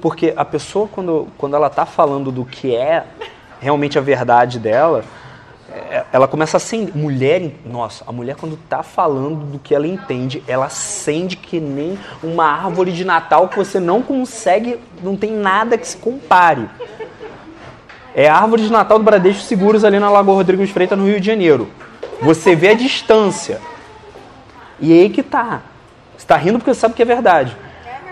Porque 0.00 0.32
a 0.36 0.44
pessoa, 0.44 0.86
quando, 0.86 1.26
quando 1.38 1.56
ela 1.56 1.68
tá 1.70 1.84
falando 1.86 2.30
do 2.30 2.44
que 2.44 2.74
é 2.76 3.04
realmente 3.60 3.98
a 3.98 4.00
verdade 4.02 4.58
dela, 4.58 5.02
é, 5.72 6.04
ela 6.12 6.28
começa 6.28 6.56
a 6.56 6.58
acender. 6.58 6.94
Mulher, 6.96 7.50
nossa, 7.66 8.04
a 8.06 8.12
mulher 8.12 8.36
quando 8.36 8.56
tá 8.68 8.82
falando 8.82 9.44
do 9.44 9.58
que 9.58 9.74
ela 9.74 9.86
entende, 9.86 10.42
ela 10.46 10.66
acende 10.66 11.36
que 11.36 11.58
nem 11.58 11.98
uma 12.22 12.44
árvore 12.44 12.92
de 12.92 13.04
Natal 13.04 13.48
que 13.48 13.56
você 13.56 13.80
não 13.80 14.02
consegue, 14.02 14.78
não 15.02 15.16
tem 15.16 15.32
nada 15.32 15.76
que 15.78 15.88
se 15.88 15.96
compare. 15.96 16.68
É 18.14 18.28
a 18.28 18.36
árvore 18.36 18.62
de 18.62 18.70
Natal 18.72 18.98
do 18.98 19.04
Bradesco 19.04 19.42
Seguros 19.42 19.84
ali 19.84 19.98
na 19.98 20.10
Lagoa 20.10 20.34
Rodrigo 20.36 20.64
de 20.64 20.72
Freitas, 20.72 20.98
no 20.98 21.06
Rio 21.06 21.20
de 21.20 21.26
Janeiro. 21.26 21.68
Você 22.20 22.54
vê 22.54 22.68
a 22.70 22.74
distância. 22.74 23.60
E 24.80 24.92
aí 24.92 25.08
que 25.10 25.22
tá. 25.22 25.62
Você 26.16 26.26
tá 26.26 26.36
rindo 26.36 26.58
porque 26.58 26.72
você 26.74 26.80
sabe 26.80 26.94
que 26.94 27.02
é 27.02 27.04
verdade. 27.04 27.56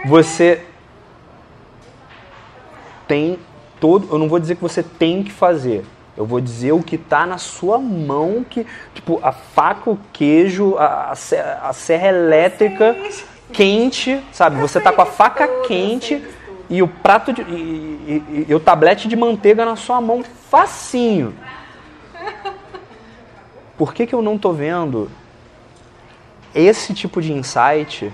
Você 0.06 0.62
tem 3.08 3.38
todo. 3.80 4.08
Eu 4.10 4.18
não 4.18 4.28
vou 4.28 4.38
dizer 4.38 4.56
que 4.56 4.62
você 4.62 4.82
tem 4.82 5.22
que 5.22 5.32
fazer. 5.32 5.84
Eu 6.16 6.24
vou 6.24 6.40
dizer 6.40 6.72
o 6.72 6.82
que 6.82 6.96
tá 6.96 7.26
na 7.26 7.36
sua 7.36 7.78
mão, 7.78 8.44
que, 8.48 8.66
tipo, 8.94 9.20
a 9.22 9.32
faca, 9.32 9.90
o 9.90 9.98
queijo, 10.12 10.76
a, 10.78 11.10
a 11.10 11.14
se- 11.14 11.36
a 11.36 11.72
serra 11.74 12.08
elétrica 12.08 12.96
quente, 13.52 14.20
sabe? 14.32 14.56
Você 14.60 14.80
tá 14.80 14.92
com 14.92 15.02
a 15.02 15.06
faca 15.06 15.46
quente 15.66 16.22
e 16.70 16.82
o 16.82 16.88
prato 16.88 17.32
de, 17.34 17.42
e, 17.42 17.44
e- 17.54 18.24
e- 18.30 18.46
e 18.48 18.54
o 18.54 18.58
tablete 18.58 19.08
de 19.08 19.14
manteiga 19.14 19.64
na 19.66 19.76
sua 19.76 20.00
mão, 20.00 20.24
facinho. 20.50 21.34
Por 23.76 23.92
que, 23.92 24.06
que 24.06 24.14
eu 24.14 24.22
não 24.22 24.38
tô 24.38 24.52
vendo 24.52 25.10
esse 26.54 26.94
tipo 26.94 27.20
de 27.20 27.32
insight, 27.32 28.10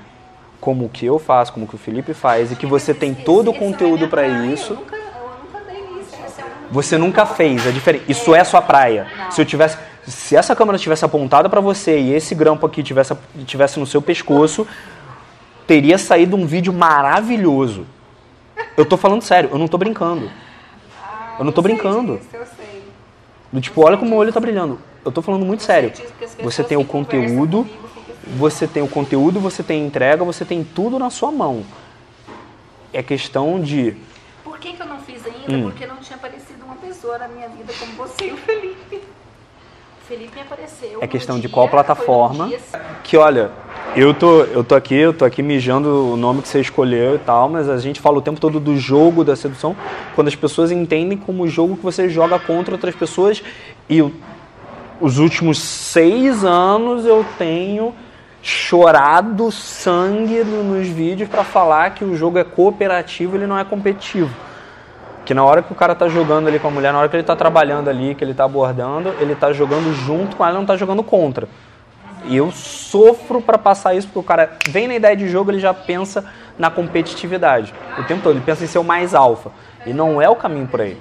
como 0.60 0.86
o 0.86 0.88
que 0.88 1.06
eu 1.06 1.18
faço, 1.18 1.52
como 1.52 1.64
o 1.64 1.68
que 1.68 1.76
o 1.76 1.78
Felipe 1.78 2.12
faz, 2.12 2.50
e 2.50 2.56
que 2.56 2.66
você 2.66 2.92
tem 2.92 3.14
todo 3.14 3.50
o 3.50 3.54
conteúdo 3.54 4.08
para 4.08 4.26
isso. 4.26 4.72
Eu 4.72 4.76
nunca, 4.78 4.96
eu 4.96 5.30
nunca 5.44 5.60
dei 5.60 6.00
isso. 6.00 6.16
Esse 6.26 6.40
é. 6.40 6.44
Você 6.70 6.98
nunca 6.98 7.24
fez, 7.26 7.66
é 7.66 7.70
diferente. 7.70 8.04
Isso 8.08 8.34
é 8.34 8.42
sua 8.42 8.60
praia. 8.60 9.06
Se 9.30 9.40
eu 9.40 9.44
tivesse, 9.44 9.78
se 10.06 10.34
essa 10.34 10.56
câmera 10.56 10.76
tivesse 10.78 11.04
apontada 11.04 11.48
para 11.48 11.60
você 11.60 11.98
e 12.00 12.12
esse 12.12 12.34
grampo 12.34 12.66
aqui 12.66 12.82
tivesse 12.82 13.14
tivesse 13.46 13.78
no 13.78 13.86
seu 13.86 14.02
pescoço, 14.02 14.66
teria 15.66 15.96
saído 15.98 16.36
um 16.36 16.44
vídeo 16.46 16.72
maravilhoso. 16.72 17.86
Eu 18.76 18.84
tô 18.84 18.96
falando 18.96 19.22
sério, 19.22 19.50
eu 19.52 19.58
não 19.58 19.68
tô 19.68 19.78
brincando. 19.78 20.30
Ah, 21.00 21.36
Eu 21.38 21.44
não 21.44 21.52
tô 21.52 21.62
brincando. 21.62 22.16
disso, 22.16 22.28
eu 22.32 22.46
sei. 22.46 22.82
Do 23.52 23.60
tipo, 23.60 23.84
olha 23.84 23.96
como 23.96 24.08
o 24.08 24.10
meu 24.10 24.18
olho 24.18 24.32
tá 24.32 24.40
brilhando. 24.40 24.78
Eu 25.04 25.10
tô 25.10 25.20
falando 25.22 25.44
muito 25.44 25.62
sério. 25.62 25.92
Você 26.42 26.62
tem 26.62 26.76
o 26.78 26.84
conteúdo, 26.84 27.64
comigo 27.64 27.86
assim, 27.86 28.36
você 28.38 28.66
tem 28.68 28.82
o 28.82 28.88
conteúdo, 28.88 29.40
você 29.40 29.62
tem 29.62 29.84
entrega, 29.84 30.24
você 30.24 30.44
tem 30.44 30.62
tudo 30.62 30.98
na 30.98 31.10
sua 31.10 31.30
mão. 31.32 31.64
É 32.92 33.02
questão 33.02 33.60
de 33.60 33.96
Por 34.44 34.58
que, 34.58 34.72
que 34.74 34.82
eu 34.82 34.86
não 34.86 34.98
fiz 35.00 35.22
ainda? 35.26 35.52
Hum. 35.52 35.62
Porque 35.70 35.86
não 35.86 35.96
tinha 35.96 36.16
aparecido 36.16 36.64
uma 36.64 36.76
pessoa 36.76 37.18
na 37.18 37.26
minha 37.28 37.48
vida 37.48 37.72
como 37.78 37.92
você 37.94 38.26
e 38.28 38.32
o 38.32 38.36
Felipe. 38.36 38.96
O 38.96 40.04
Felipe 40.06 40.34
me 40.36 40.42
apareceu. 40.42 40.98
É 41.00 41.06
questão 41.06 41.36
de 41.36 41.42
dia, 41.42 41.50
qual 41.50 41.66
foi 41.68 41.78
num 41.78 41.84
plataforma. 41.84 42.48
dia- 42.48 42.60
que 43.02 43.16
olha, 43.16 43.50
eu 43.96 44.12
tô, 44.14 44.42
eu 44.44 44.62
tô 44.62 44.74
aqui, 44.74 44.94
eu 44.94 45.12
tô 45.14 45.24
aqui 45.24 45.42
mijando 45.42 46.12
o 46.12 46.16
nome 46.16 46.42
que 46.42 46.48
você 46.48 46.60
escolheu 46.60 47.16
e 47.16 47.18
tal, 47.18 47.48
mas 47.48 47.68
a 47.68 47.78
gente 47.78 48.00
fala 48.00 48.18
o 48.18 48.22
tempo 48.22 48.38
todo 48.38 48.60
do 48.60 48.76
jogo 48.76 49.24
da 49.24 49.34
sedução, 49.34 49.74
quando 50.14 50.28
as 50.28 50.36
pessoas 50.36 50.70
entendem 50.70 51.16
como 51.16 51.42
o 51.44 51.48
jogo 51.48 51.76
que 51.76 51.82
você 51.82 52.08
joga 52.08 52.38
contra 52.38 52.74
outras 52.74 52.94
pessoas 52.94 53.42
e 53.88 54.02
o- 54.02 54.12
os 55.02 55.18
últimos 55.18 55.58
seis 55.58 56.44
anos 56.44 57.04
eu 57.04 57.26
tenho 57.36 57.94
chorado 58.40 59.50
sangue 59.52 60.42
no- 60.44 60.62
nos 60.64 60.86
vídeos 60.88 61.28
para 61.28 61.44
falar 61.44 61.90
que 61.90 62.04
o 62.04 62.16
jogo 62.16 62.38
é 62.38 62.44
cooperativo, 62.44 63.36
ele 63.36 63.46
não 63.46 63.58
é 63.58 63.64
competitivo. 63.64 64.34
Que 65.24 65.34
na 65.34 65.44
hora 65.44 65.62
que 65.62 65.72
o 65.72 65.74
cara 65.76 65.94
tá 65.94 66.08
jogando 66.08 66.48
ali 66.48 66.58
com 66.58 66.68
a 66.68 66.70
mulher, 66.70 66.92
na 66.92 66.98
hora 66.98 67.08
que 67.08 67.14
ele 67.16 67.22
tá 67.22 67.36
trabalhando 67.36 67.88
ali, 67.88 68.14
que 68.14 68.24
ele 68.24 68.34
tá 68.34 68.44
abordando, 68.44 69.14
ele 69.20 69.34
tá 69.34 69.52
jogando 69.52 69.94
junto 70.04 70.36
com 70.36 70.44
ela, 70.44 70.54
não 70.58 70.66
tá 70.66 70.76
jogando 70.76 71.02
contra. 71.02 71.48
E 72.24 72.36
eu 72.36 72.50
sofro 72.52 73.40
para 73.40 73.58
passar 73.58 73.94
isso, 73.94 74.06
porque 74.08 74.18
o 74.20 74.22
cara 74.22 74.56
vem 74.68 74.86
na 74.88 74.94
ideia 74.94 75.16
de 75.16 75.28
jogo, 75.28 75.50
ele 75.50 75.60
já 75.60 75.74
pensa 75.74 76.24
na 76.58 76.70
competitividade. 76.70 77.72
O 77.98 78.04
tempo 78.04 78.22
todo, 78.22 78.34
ele 78.36 78.44
pensa 78.44 78.62
em 78.64 78.66
ser 78.66 78.78
o 78.78 78.84
mais 78.84 79.14
alfa. 79.14 79.50
E 79.86 79.92
não 79.92 80.22
é 80.22 80.28
o 80.28 80.36
caminho 80.36 80.66
por 80.68 80.80
aí. 80.80 80.96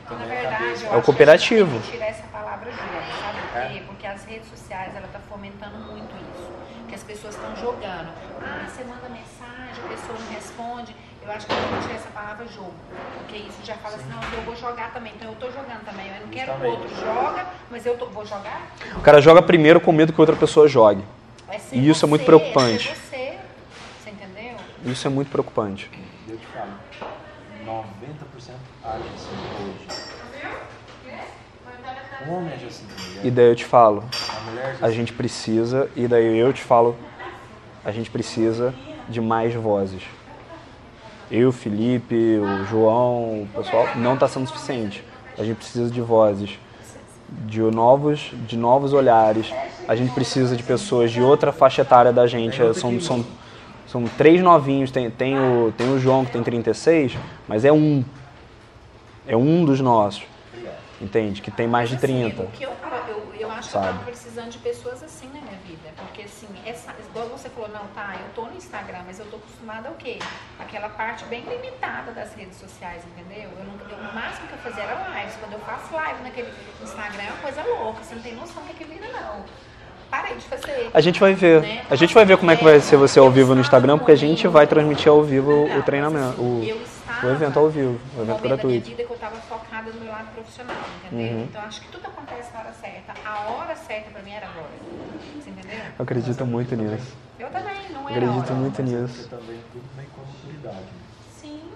É 0.91 0.97
o 0.97 1.01
cooperativo. 1.01 1.71
gente 1.77 1.81
tem 1.81 1.91
que 1.91 1.97
tirar 1.97 2.07
essa 2.09 2.23
palavra 2.31 2.71
jogo, 2.71 2.81
sabe 3.21 3.39
por 3.53 3.71
quê? 3.73 3.83
Porque 3.87 4.07
as 4.07 4.23
redes 4.25 4.47
sociais, 4.49 4.91
ela 4.95 5.07
tá 5.13 5.19
fomentando 5.29 5.77
muito 5.91 6.09
isso. 6.33 6.49
Que 6.87 6.95
as 6.95 7.03
pessoas 7.03 7.35
estão 7.35 7.55
jogando. 7.55 8.09
Ah, 8.43 8.65
você 8.67 8.83
manda 8.83 9.07
mensagem, 9.09 9.83
a 9.85 9.89
pessoa 9.89 10.17
não 10.19 10.33
responde. 10.35 10.95
Eu 11.23 11.31
acho 11.31 11.45
que 11.45 11.53
tem 11.53 11.63
que 11.63 11.81
tirar 11.83 11.95
essa 11.95 12.09
palavra 12.09 12.45
jogo. 12.47 12.73
Porque 13.19 13.37
isso 13.37 13.59
já 13.63 13.75
fala 13.75 13.95
assim, 13.95 14.09
não, 14.09 14.21
eu 14.37 14.41
vou 14.43 14.55
jogar 14.55 14.93
também. 14.93 15.13
Então 15.15 15.29
eu 15.29 15.35
tô 15.35 15.47
jogando 15.47 15.85
também. 15.85 16.07
Eu 16.07 16.21
não 16.25 16.27
quero 16.29 16.53
que 16.53 16.65
o 16.65 16.69
outro 16.69 16.89
joga, 16.99 17.45
mas 17.69 17.85
eu 17.85 17.97
tô, 17.97 18.05
vou 18.07 18.25
jogar. 18.25 18.71
O 18.95 19.01
cara 19.01 19.21
joga 19.21 19.41
primeiro 19.41 19.79
com 19.79 19.91
medo 19.91 20.11
que 20.13 20.19
outra 20.19 20.35
pessoa 20.35 20.67
jogue. 20.67 21.03
É 21.49 21.59
E 21.71 21.89
isso 21.89 22.05
é 22.05 22.07
muito 22.07 22.21
você, 22.21 22.25
preocupante. 22.25 22.89
É 22.89 22.95
você. 22.95 23.39
Você 24.03 24.09
entendeu? 24.09 24.55
Isso 24.85 25.07
é 25.07 25.09
muito 25.09 25.29
preocupante. 25.31 25.89
Eu 26.27 26.37
te 26.37 26.45
falo, 26.47 26.71
90% 27.65 28.55
age 28.83 29.03
assim 29.15 29.35
hoje. 29.63 30.01
O 32.25 32.33
homem 32.33 32.53
age 32.53 32.65
assim, 32.67 32.85
mulher. 32.85 33.25
E 33.25 33.31
daí 33.31 33.45
eu 33.45 33.55
te 33.55 33.65
falo, 33.65 34.03
a 34.81 34.87
assim. 34.87 34.95
gente 34.95 35.13
precisa, 35.13 35.89
e 35.95 36.07
daí 36.07 36.37
eu 36.37 36.53
te 36.53 36.61
falo, 36.61 36.95
a 37.83 37.91
gente 37.91 38.09
precisa 38.09 38.73
de 39.09 39.19
mais 39.19 39.53
vozes. 39.53 40.03
Eu, 41.31 41.51
Felipe, 41.53 42.15
o 42.15 42.65
João, 42.65 43.43
o 43.43 43.49
pessoal, 43.55 43.87
não 43.95 44.15
está 44.15 44.27
sendo 44.27 44.47
suficiente. 44.47 45.01
A 45.37 45.43
gente 45.45 45.57
precisa 45.57 45.89
de 45.89 46.01
vozes, 46.01 46.59
de 47.45 47.61
novos, 47.61 48.31
de 48.45 48.57
novos 48.57 48.91
olhares. 48.91 49.49
A 49.87 49.95
gente 49.95 50.13
precisa 50.13 50.57
de 50.57 50.63
pessoas 50.63 51.09
de 51.09 51.21
outra 51.21 51.53
faixa 51.53 51.83
etária 51.83 52.11
da 52.11 52.27
gente. 52.27 52.57
São, 52.73 52.99
são, 52.99 53.25
são 53.87 54.03
três 54.17 54.41
novinhos. 54.41 54.91
Tem, 54.91 55.09
tem, 55.09 55.39
o, 55.39 55.73
tem 55.77 55.89
o 55.89 55.97
João 55.97 56.25
que 56.25 56.33
tem 56.33 56.43
36, 56.43 57.13
mas 57.47 57.63
é 57.63 57.71
um. 57.71 58.03
É 59.25 59.37
um 59.37 59.63
dos 59.63 59.79
nossos. 59.79 60.23
Entende? 60.99 61.41
Que 61.41 61.49
tem 61.49 61.65
mais 61.65 61.87
de 61.87 61.95
Assim, 61.95 62.07
30. 62.07 62.47
Acho 63.61 63.69
Sabe? 63.69 63.85
que 63.85 63.89
eu 63.89 63.93
tava 63.93 64.05
precisando 64.05 64.49
de 64.49 64.57
pessoas 64.57 65.01
assim 65.03 65.27
na 65.27 65.39
minha 65.39 65.59
vida. 65.65 65.89
Porque 65.97 66.23
assim, 66.23 66.47
essa, 66.65 66.93
igual 67.09 67.27
você 67.29 67.49
falou, 67.49 67.69
não, 67.69 67.85
tá, 67.95 68.15
eu 68.19 68.33
tô 68.33 68.49
no 68.49 68.57
Instagram, 68.57 69.03
mas 69.05 69.19
eu 69.19 69.25
tô 69.27 69.37
acostumada 69.37 69.87
ao 69.89 69.95
quê? 69.95 70.19
Aquela 70.59 70.89
parte 70.89 71.23
bem 71.25 71.41
limitada 71.41 72.11
das 72.11 72.33
redes 72.33 72.57
sociais, 72.57 73.03
entendeu? 73.05 73.49
Eu 73.57 73.63
não, 73.65 73.73
eu, 73.89 74.09
o 74.09 74.13
máximo 74.13 74.47
que 74.47 74.53
eu 74.53 74.59
fazia 74.59 74.83
era 74.83 75.19
lives. 75.19 75.35
Quando 75.39 75.53
eu 75.53 75.59
faço 75.59 75.93
live 75.93 76.23
naquele 76.23 76.53
Instagram 76.81 77.23
é 77.23 77.31
uma 77.31 77.41
coisa 77.41 77.63
louca, 77.63 78.03
você 78.03 78.15
não 78.15 78.21
tem 78.21 78.35
noção 78.35 78.63
do 78.63 78.73
que 78.73 78.83
é 78.83 78.85
que 78.87 78.93
vira, 78.93 79.07
não. 79.21 79.45
Parei 80.09 80.35
de 80.35 80.45
fazer. 80.45 80.91
A 80.93 80.99
gente 80.99 81.21
vai 81.21 81.33
ver. 81.33 81.61
né? 81.61 81.85
A 81.89 81.95
gente 81.95 82.13
vai 82.13 82.25
ver 82.25 82.37
como 82.37 82.51
é 82.51 82.57
que 82.57 82.63
vai 82.65 82.81
ser 82.81 82.97
você 82.97 83.17
ao 83.17 83.31
vivo 83.31 83.55
no 83.55 83.61
Instagram, 83.61 83.97
porque 83.97 84.11
a 84.11 84.15
gente 84.17 84.45
vai 84.45 84.67
transmitir 84.67 85.09
ao 85.09 85.23
vivo 85.23 85.51
o 85.77 85.83
treinamento, 85.83 86.41
o, 86.41 86.61
o 87.23 87.29
evento 87.29 87.59
ao 87.59 87.69
vivo, 87.69 87.89
o 87.89 87.93
evento 87.93 88.09
momento 88.17 88.27
da 88.27 88.33
minha 88.41 88.55
gratuito. 88.55 88.89
vida 88.89 89.03
que 89.03 89.09
eu 89.11 89.15
estava 89.15 89.35
focada 89.37 89.91
no 89.91 89.99
meu 90.01 90.11
lado 90.11 90.31
profissional, 90.33 90.75
entendeu? 91.05 91.37
Uhum. 91.37 91.43
Então 91.43 91.61
acho 91.61 91.81
que 91.81 91.87
tudo 91.89 92.07
acontece 92.07 92.53
na 92.53 92.59
hora 92.59 92.73
certa. 92.73 93.13
A 93.25 93.39
hora 93.51 93.75
certa 93.75 94.09
pra 94.11 94.21
mim 94.21 94.31
era 94.31 94.47
agora. 94.47 94.69
Você 95.35 95.49
entendeu? 95.49 95.79
Eu 95.99 96.03
acredito 96.03 96.45
muito 96.45 96.75
nisso. 96.75 97.13
Eu 97.39 97.49
também, 97.49 97.89
não 97.91 98.09
era 98.09 98.17
Acredito 98.17 98.43
hora. 98.51 98.53
muito 98.53 98.81
nisso. 98.83 99.29
Também 99.29 99.59
tudo 99.71 99.83
vem 99.95 100.05
com 100.07 100.21
maturidade. 100.21 100.75
né? 100.85 100.91
Sim. 101.39 101.71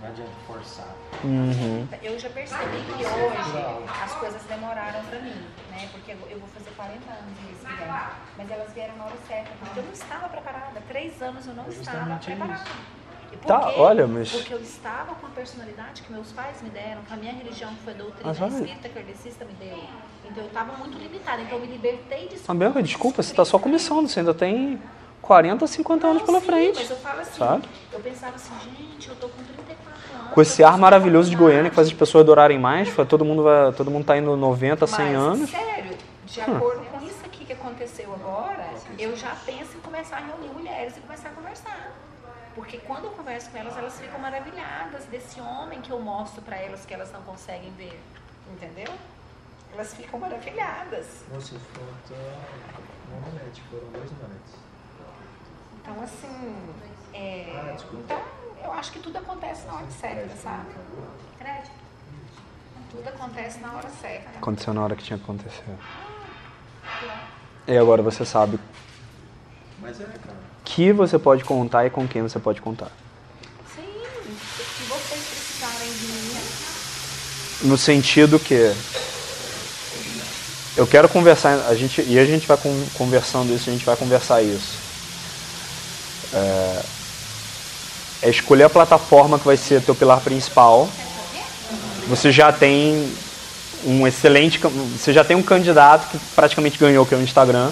Não 0.00 0.08
adianta 0.08 0.30
forçar. 0.46 0.88
Uhum. 1.22 1.86
Eu 2.02 2.18
já 2.18 2.30
percebi 2.30 2.62
que 2.86 3.04
hoje 3.04 3.84
as 4.02 4.14
coisas 4.14 4.42
demoraram 4.44 5.04
pra 5.04 5.18
mim, 5.20 5.44
né? 5.70 5.88
Porque 5.92 6.12
eu 6.12 6.38
vou 6.40 6.48
fazer 6.48 6.70
40 6.70 6.94
anos 7.12 7.38
mês 7.44 7.58
que 7.58 7.66
vem. 7.66 7.88
Mas 8.38 8.50
elas 8.50 8.72
vieram 8.72 8.96
na 8.96 9.04
hora 9.04 9.16
certa, 9.28 9.50
porque 9.58 9.78
eu 9.78 9.82
não 9.84 9.92
estava 9.92 10.28
preparada. 10.30 10.80
Três 10.88 11.20
anos 11.20 11.46
eu 11.46 11.52
não 11.54 11.68
estava 11.68 11.98
justamente 12.00 12.24
preparada. 12.24 12.64
E 12.64 12.99
por 13.36 13.46
Tá, 13.46 13.72
olha, 13.76 14.06
mas- 14.06 14.30
Porque 14.32 14.52
eu 14.54 14.60
estava 14.60 15.14
com 15.14 15.26
a 15.26 15.30
personalidade 15.30 16.02
que 16.02 16.12
meus 16.12 16.32
pais 16.32 16.62
me 16.62 16.70
deram, 16.70 17.02
que 17.02 17.12
a 17.12 17.16
minha 17.16 17.32
religião 17.32 17.74
que 17.74 17.82
foi 17.82 17.94
doutrina 17.94 18.34
Mas 18.38 18.54
espírita 18.54 18.88
kardecista 18.88 19.44
me 19.44 19.52
deu. 19.54 19.78
Então 20.24 20.42
eu 20.44 20.48
estava 20.48 20.72
muito 20.76 20.98
limitada. 20.98 21.42
Então 21.42 21.58
eu 21.58 21.66
me 21.66 21.72
libertei 21.72 22.28
disso. 22.28 22.44
Ah, 22.46 22.54
Bianca, 22.54 22.82
desculpa, 22.82 23.22
você 23.22 23.32
está 23.32 23.44
só 23.44 23.58
começando, 23.58 24.08
você 24.08 24.20
ainda 24.20 24.34
tem 24.34 24.80
40, 25.22 25.66
50 25.66 26.06
anos 26.06 26.22
pela 26.22 26.40
Sim, 26.40 26.46
frente. 26.46 26.76
Mas 26.76 26.90
eu 26.90 26.96
falo 26.96 27.20
assim, 27.20 27.38
sabe? 27.38 27.68
eu 27.92 28.00
pensava 28.00 28.36
assim, 28.36 28.52
gente, 28.64 29.08
eu 29.08 29.16
tô 29.16 29.28
com 29.28 29.42
34 29.42 30.14
anos. 30.16 30.30
Com 30.32 30.40
esse 30.42 30.62
ar 30.62 30.78
maravilhoso 30.78 31.28
de 31.30 31.36
Goiânia 31.36 31.70
que 31.70 31.76
faz 31.76 31.88
as 31.88 31.92
pessoas 31.94 32.22
adorarem 32.22 32.58
mais, 32.58 32.94
todo 33.08 33.24
mundo, 33.24 33.42
vai, 33.42 33.72
todo 33.72 33.90
mundo 33.90 34.04
tá 34.04 34.16
indo 34.16 34.36
90, 34.36 34.86
100 34.86 35.04
Mas, 35.06 35.16
anos. 35.16 35.50
sério, 35.50 35.96
de 36.24 36.40
acordo 36.40 36.84
com 36.86 37.04
isso 37.04 37.24
aqui 37.24 37.44
que 37.44 37.52
aconteceu 37.52 38.12
agora, 38.14 38.70
eu 38.98 39.16
já 39.16 39.34
penso 39.44 39.76
em 39.76 39.80
começar 39.80 40.16
a 40.16 40.20
reunir 40.20 40.48
mulheres 40.54 40.96
e 40.96 41.00
começar 41.00 41.28
a 41.30 41.32
conversar. 41.32 41.99
Porque 42.54 42.78
quando 42.78 43.04
eu 43.04 43.10
converso 43.12 43.50
com 43.50 43.58
elas, 43.58 43.76
elas 43.76 43.98
ficam 43.98 44.18
maravilhadas 44.18 45.04
desse 45.06 45.40
homem 45.40 45.80
que 45.80 45.90
eu 45.90 46.00
mostro 46.00 46.42
pra 46.42 46.56
elas 46.56 46.84
que 46.84 46.92
elas 46.92 47.12
não 47.12 47.22
conseguem 47.22 47.70
ver. 47.72 48.00
Entendeu? 48.52 48.92
Elas 49.72 49.94
ficam 49.94 50.18
maravilhadas. 50.18 51.24
Nossa, 51.32 51.54
falta 51.58 52.14
uma 53.08 53.20
manete, 53.20 53.62
foram 53.70 53.88
dois 53.92 54.10
manetes. 54.12 54.54
Então, 55.80 56.02
assim, 56.02 56.74
é, 57.14 57.52
Ah, 57.56 57.76
então 57.92 58.22
eu 58.64 58.72
acho 58.72 58.92
que 58.92 58.98
tudo 58.98 59.18
acontece 59.18 59.66
na 59.66 59.74
hora 59.74 59.90
certa, 59.90 60.36
sabe? 60.36 60.74
Crédito. 61.38 61.70
Tudo 62.90 63.08
acontece 63.08 63.60
na 63.60 63.72
hora 63.72 63.88
certa. 63.88 64.38
Aconteceu 64.38 64.74
na 64.74 64.82
hora 64.82 64.96
que 64.96 65.04
tinha 65.04 65.16
que 65.16 65.22
acontecer. 65.24 65.64
E 67.66 67.76
agora 67.78 68.02
você 68.02 68.24
sabe 68.24 68.58
Mas 69.80 70.00
é, 70.00 70.04
cara. 70.04 70.36
que 70.64 70.92
você 70.92 71.18
pode 71.18 71.44
contar 71.44 71.86
e 71.86 71.90
com 71.90 72.06
quem 72.06 72.22
você 72.22 72.38
pode 72.38 72.60
contar. 72.60 72.88
Sim, 73.74 73.82
se 73.82 74.82
vocês 74.88 75.22
precisarem 75.24 75.88
de 75.92 76.06
mim, 76.06 76.36
No 77.62 77.76
sentido 77.78 78.38
que 78.38 78.74
eu 80.76 80.86
quero 80.86 81.08
conversar, 81.08 81.66
a 81.68 81.74
gente, 81.74 82.02
e 82.06 82.18
a 82.18 82.24
gente 82.24 82.46
vai 82.46 82.56
con- 82.56 82.86
conversando 82.94 83.54
isso, 83.54 83.68
a 83.68 83.72
gente 83.72 83.84
vai 83.84 83.96
conversar 83.96 84.42
isso. 84.42 84.78
É, 86.32 86.82
é 88.22 88.30
escolher 88.30 88.64
a 88.64 88.70
plataforma 88.70 89.38
que 89.38 89.44
vai 89.46 89.56
ser 89.56 89.82
teu 89.82 89.94
pilar 89.94 90.20
principal. 90.20 90.88
Você 92.08 92.30
já 92.32 92.52
tem 92.52 93.12
um 93.84 94.06
excelente, 94.06 94.58
você 94.58 95.12
já 95.12 95.24
tem 95.24 95.36
um 95.36 95.42
candidato 95.42 96.08
que 96.10 96.18
praticamente 96.34 96.78
ganhou, 96.78 97.04
que 97.06 97.14
é 97.14 97.18
o 97.18 97.22
Instagram. 97.22 97.70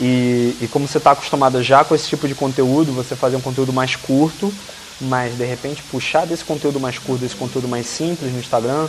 E, 0.00 0.56
e 0.60 0.68
como 0.68 0.86
você 0.86 0.98
está 0.98 1.12
acostumado 1.12 1.62
já 1.62 1.84
com 1.84 1.94
esse 1.94 2.08
tipo 2.08 2.26
de 2.26 2.34
conteúdo, 2.34 2.92
você 2.92 3.14
fazer 3.14 3.36
um 3.36 3.40
conteúdo 3.40 3.72
mais 3.72 3.96
curto, 3.96 4.52
mas 5.00 5.36
de 5.36 5.44
repente 5.44 5.82
puxar 5.84 6.26
desse 6.26 6.44
conteúdo 6.44 6.78
mais 6.78 6.98
curto, 6.98 7.20
desse 7.20 7.36
conteúdo 7.36 7.68
mais 7.68 7.86
simples 7.86 8.32
no 8.32 8.38
Instagram, 8.38 8.88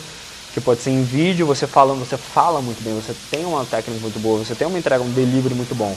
que 0.54 0.60
pode 0.60 0.82
ser 0.82 0.92
em 0.92 1.04
vídeo, 1.04 1.46
você 1.46 1.66
falando, 1.66 2.00
você 2.00 2.18
fala 2.18 2.62
muito 2.62 2.84
bem, 2.84 2.94
você 2.94 3.16
tem 3.30 3.46
uma 3.46 3.66
técnica 3.66 4.02
muito 4.02 4.20
boa, 4.20 4.40
você 4.40 4.54
tem 4.54 4.68
uma 4.68 4.78
entrega, 4.78 5.04
um 5.04 5.12
delivery 5.12 5.56
muito 5.56 5.74
bom. 5.74 5.96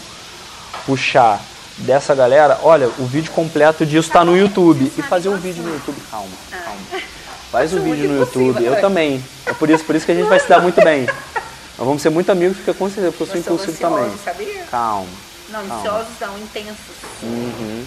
puxar 0.87 1.41
dessa 1.79 2.15
galera, 2.15 2.61
olha, 2.63 2.89
o 2.99 3.07
vídeo 3.07 3.33
completo 3.33 3.85
disso 3.85 4.09
está 4.09 4.25
no 4.25 4.37
YouTube. 4.37 4.93
E 4.97 5.03
fazer 5.03 5.29
um 5.29 5.37
vídeo 5.37 5.63
no 5.63 5.73
YouTube, 5.73 5.97
calma, 6.11 6.29
calma. 6.51 7.03
Faz 7.51 7.73
o 7.73 7.79
um 7.79 7.83
vídeo 7.83 8.09
no 8.11 8.19
YouTube, 8.21 8.65
eu 8.65 8.81
também. 8.81 9.23
É 9.47 9.53
por 9.53 9.71
isso, 9.71 9.85
por 9.85 9.95
isso 9.95 10.07
que 10.07 10.13
a 10.13 10.15
gente 10.15 10.29
vai 10.29 10.39
se 10.41 10.49
dar 10.49 10.61
muito 10.61 10.83
bem. 10.83 11.07
Nós 11.77 11.87
vamos 11.87 12.03
ser 12.03 12.11
muito 12.11 12.31
amigos, 12.31 12.57
porque 12.59 12.73
com 12.73 12.89
certeza 12.89 13.09
eu 13.09 13.27
sou 13.27 13.37
impulsivo 13.37 13.79
também. 13.79 14.17
Sabia? 14.25 14.63
Calma. 14.71 15.09
Não, 15.49 15.61
ansiosos 15.61 16.21
não, 16.21 16.39
intensos. 16.39 16.97
Uhum. 17.23 17.85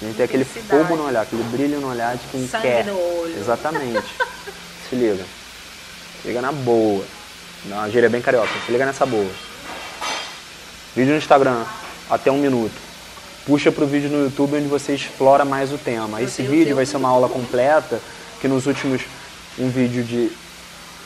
A 0.00 0.04
gente 0.04 0.16
tem 0.16 0.24
aquele 0.24 0.44
fogo 0.44 0.96
no 0.96 1.06
olhar, 1.06 1.22
aquele 1.22 1.42
brilho 1.44 1.80
no 1.80 1.88
olhar 1.88 2.16
de 2.16 2.26
quem 2.28 2.46
Sangue 2.46 2.62
quer. 2.62 2.84
no 2.84 2.92
olho. 2.92 3.34
Exatamente. 3.38 4.04
se 4.88 4.96
liga. 4.96 5.24
Se 6.20 6.28
liga 6.28 6.42
na 6.42 6.52
boa. 6.52 7.04
Não, 7.64 7.80
a 7.80 7.88
gíria 7.88 8.06
é 8.06 8.10
bem 8.10 8.20
carioca. 8.20 8.52
Se 8.66 8.72
liga 8.72 8.84
nessa 8.84 9.06
boa. 9.06 9.30
Vídeo 10.94 11.12
no 11.12 11.18
Instagram, 11.18 11.64
até 12.10 12.30
um 12.30 12.38
minuto. 12.38 12.74
Puxa 13.46 13.72
pro 13.72 13.86
vídeo 13.86 14.10
no 14.10 14.24
YouTube 14.24 14.56
onde 14.56 14.68
você 14.68 14.94
explora 14.94 15.44
mais 15.44 15.72
o 15.72 15.78
tema. 15.78 16.20
Esse 16.20 16.42
vídeo 16.42 16.76
vai 16.76 16.84
ser 16.84 16.98
uma 16.98 17.08
aula 17.08 17.28
completa, 17.28 18.00
que 18.40 18.48
nos 18.48 18.66
últimos. 18.66 19.02
Um 19.56 19.70
vídeo 19.70 20.02
de 20.02 20.32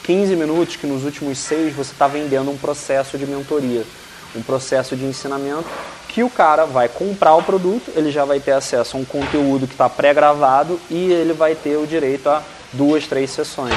15 0.08 0.36
minutos, 0.36 0.74
que 0.74 0.86
nos 0.86 1.04
últimos 1.04 1.36
seis 1.36 1.74
você 1.74 1.92
está 1.92 2.08
vendendo 2.08 2.50
um 2.50 2.56
processo 2.56 3.18
de 3.18 3.26
mentoria, 3.26 3.84
um 4.34 4.40
processo 4.40 4.96
de 4.96 5.04
ensinamento 5.04 5.68
que 6.08 6.22
o 6.22 6.30
cara 6.30 6.64
vai 6.64 6.88
comprar 6.88 7.34
o 7.34 7.42
produto, 7.42 7.92
ele 7.94 8.10
já 8.10 8.24
vai 8.24 8.40
ter 8.40 8.52
acesso 8.52 8.96
a 8.96 9.00
um 9.00 9.04
conteúdo 9.04 9.66
que 9.66 9.74
está 9.74 9.86
pré-gravado 9.86 10.80
e 10.88 11.12
ele 11.12 11.34
vai 11.34 11.54
ter 11.54 11.76
o 11.76 11.86
direito 11.86 12.26
a 12.30 12.42
duas, 12.72 13.06
três 13.06 13.28
sessões. 13.28 13.74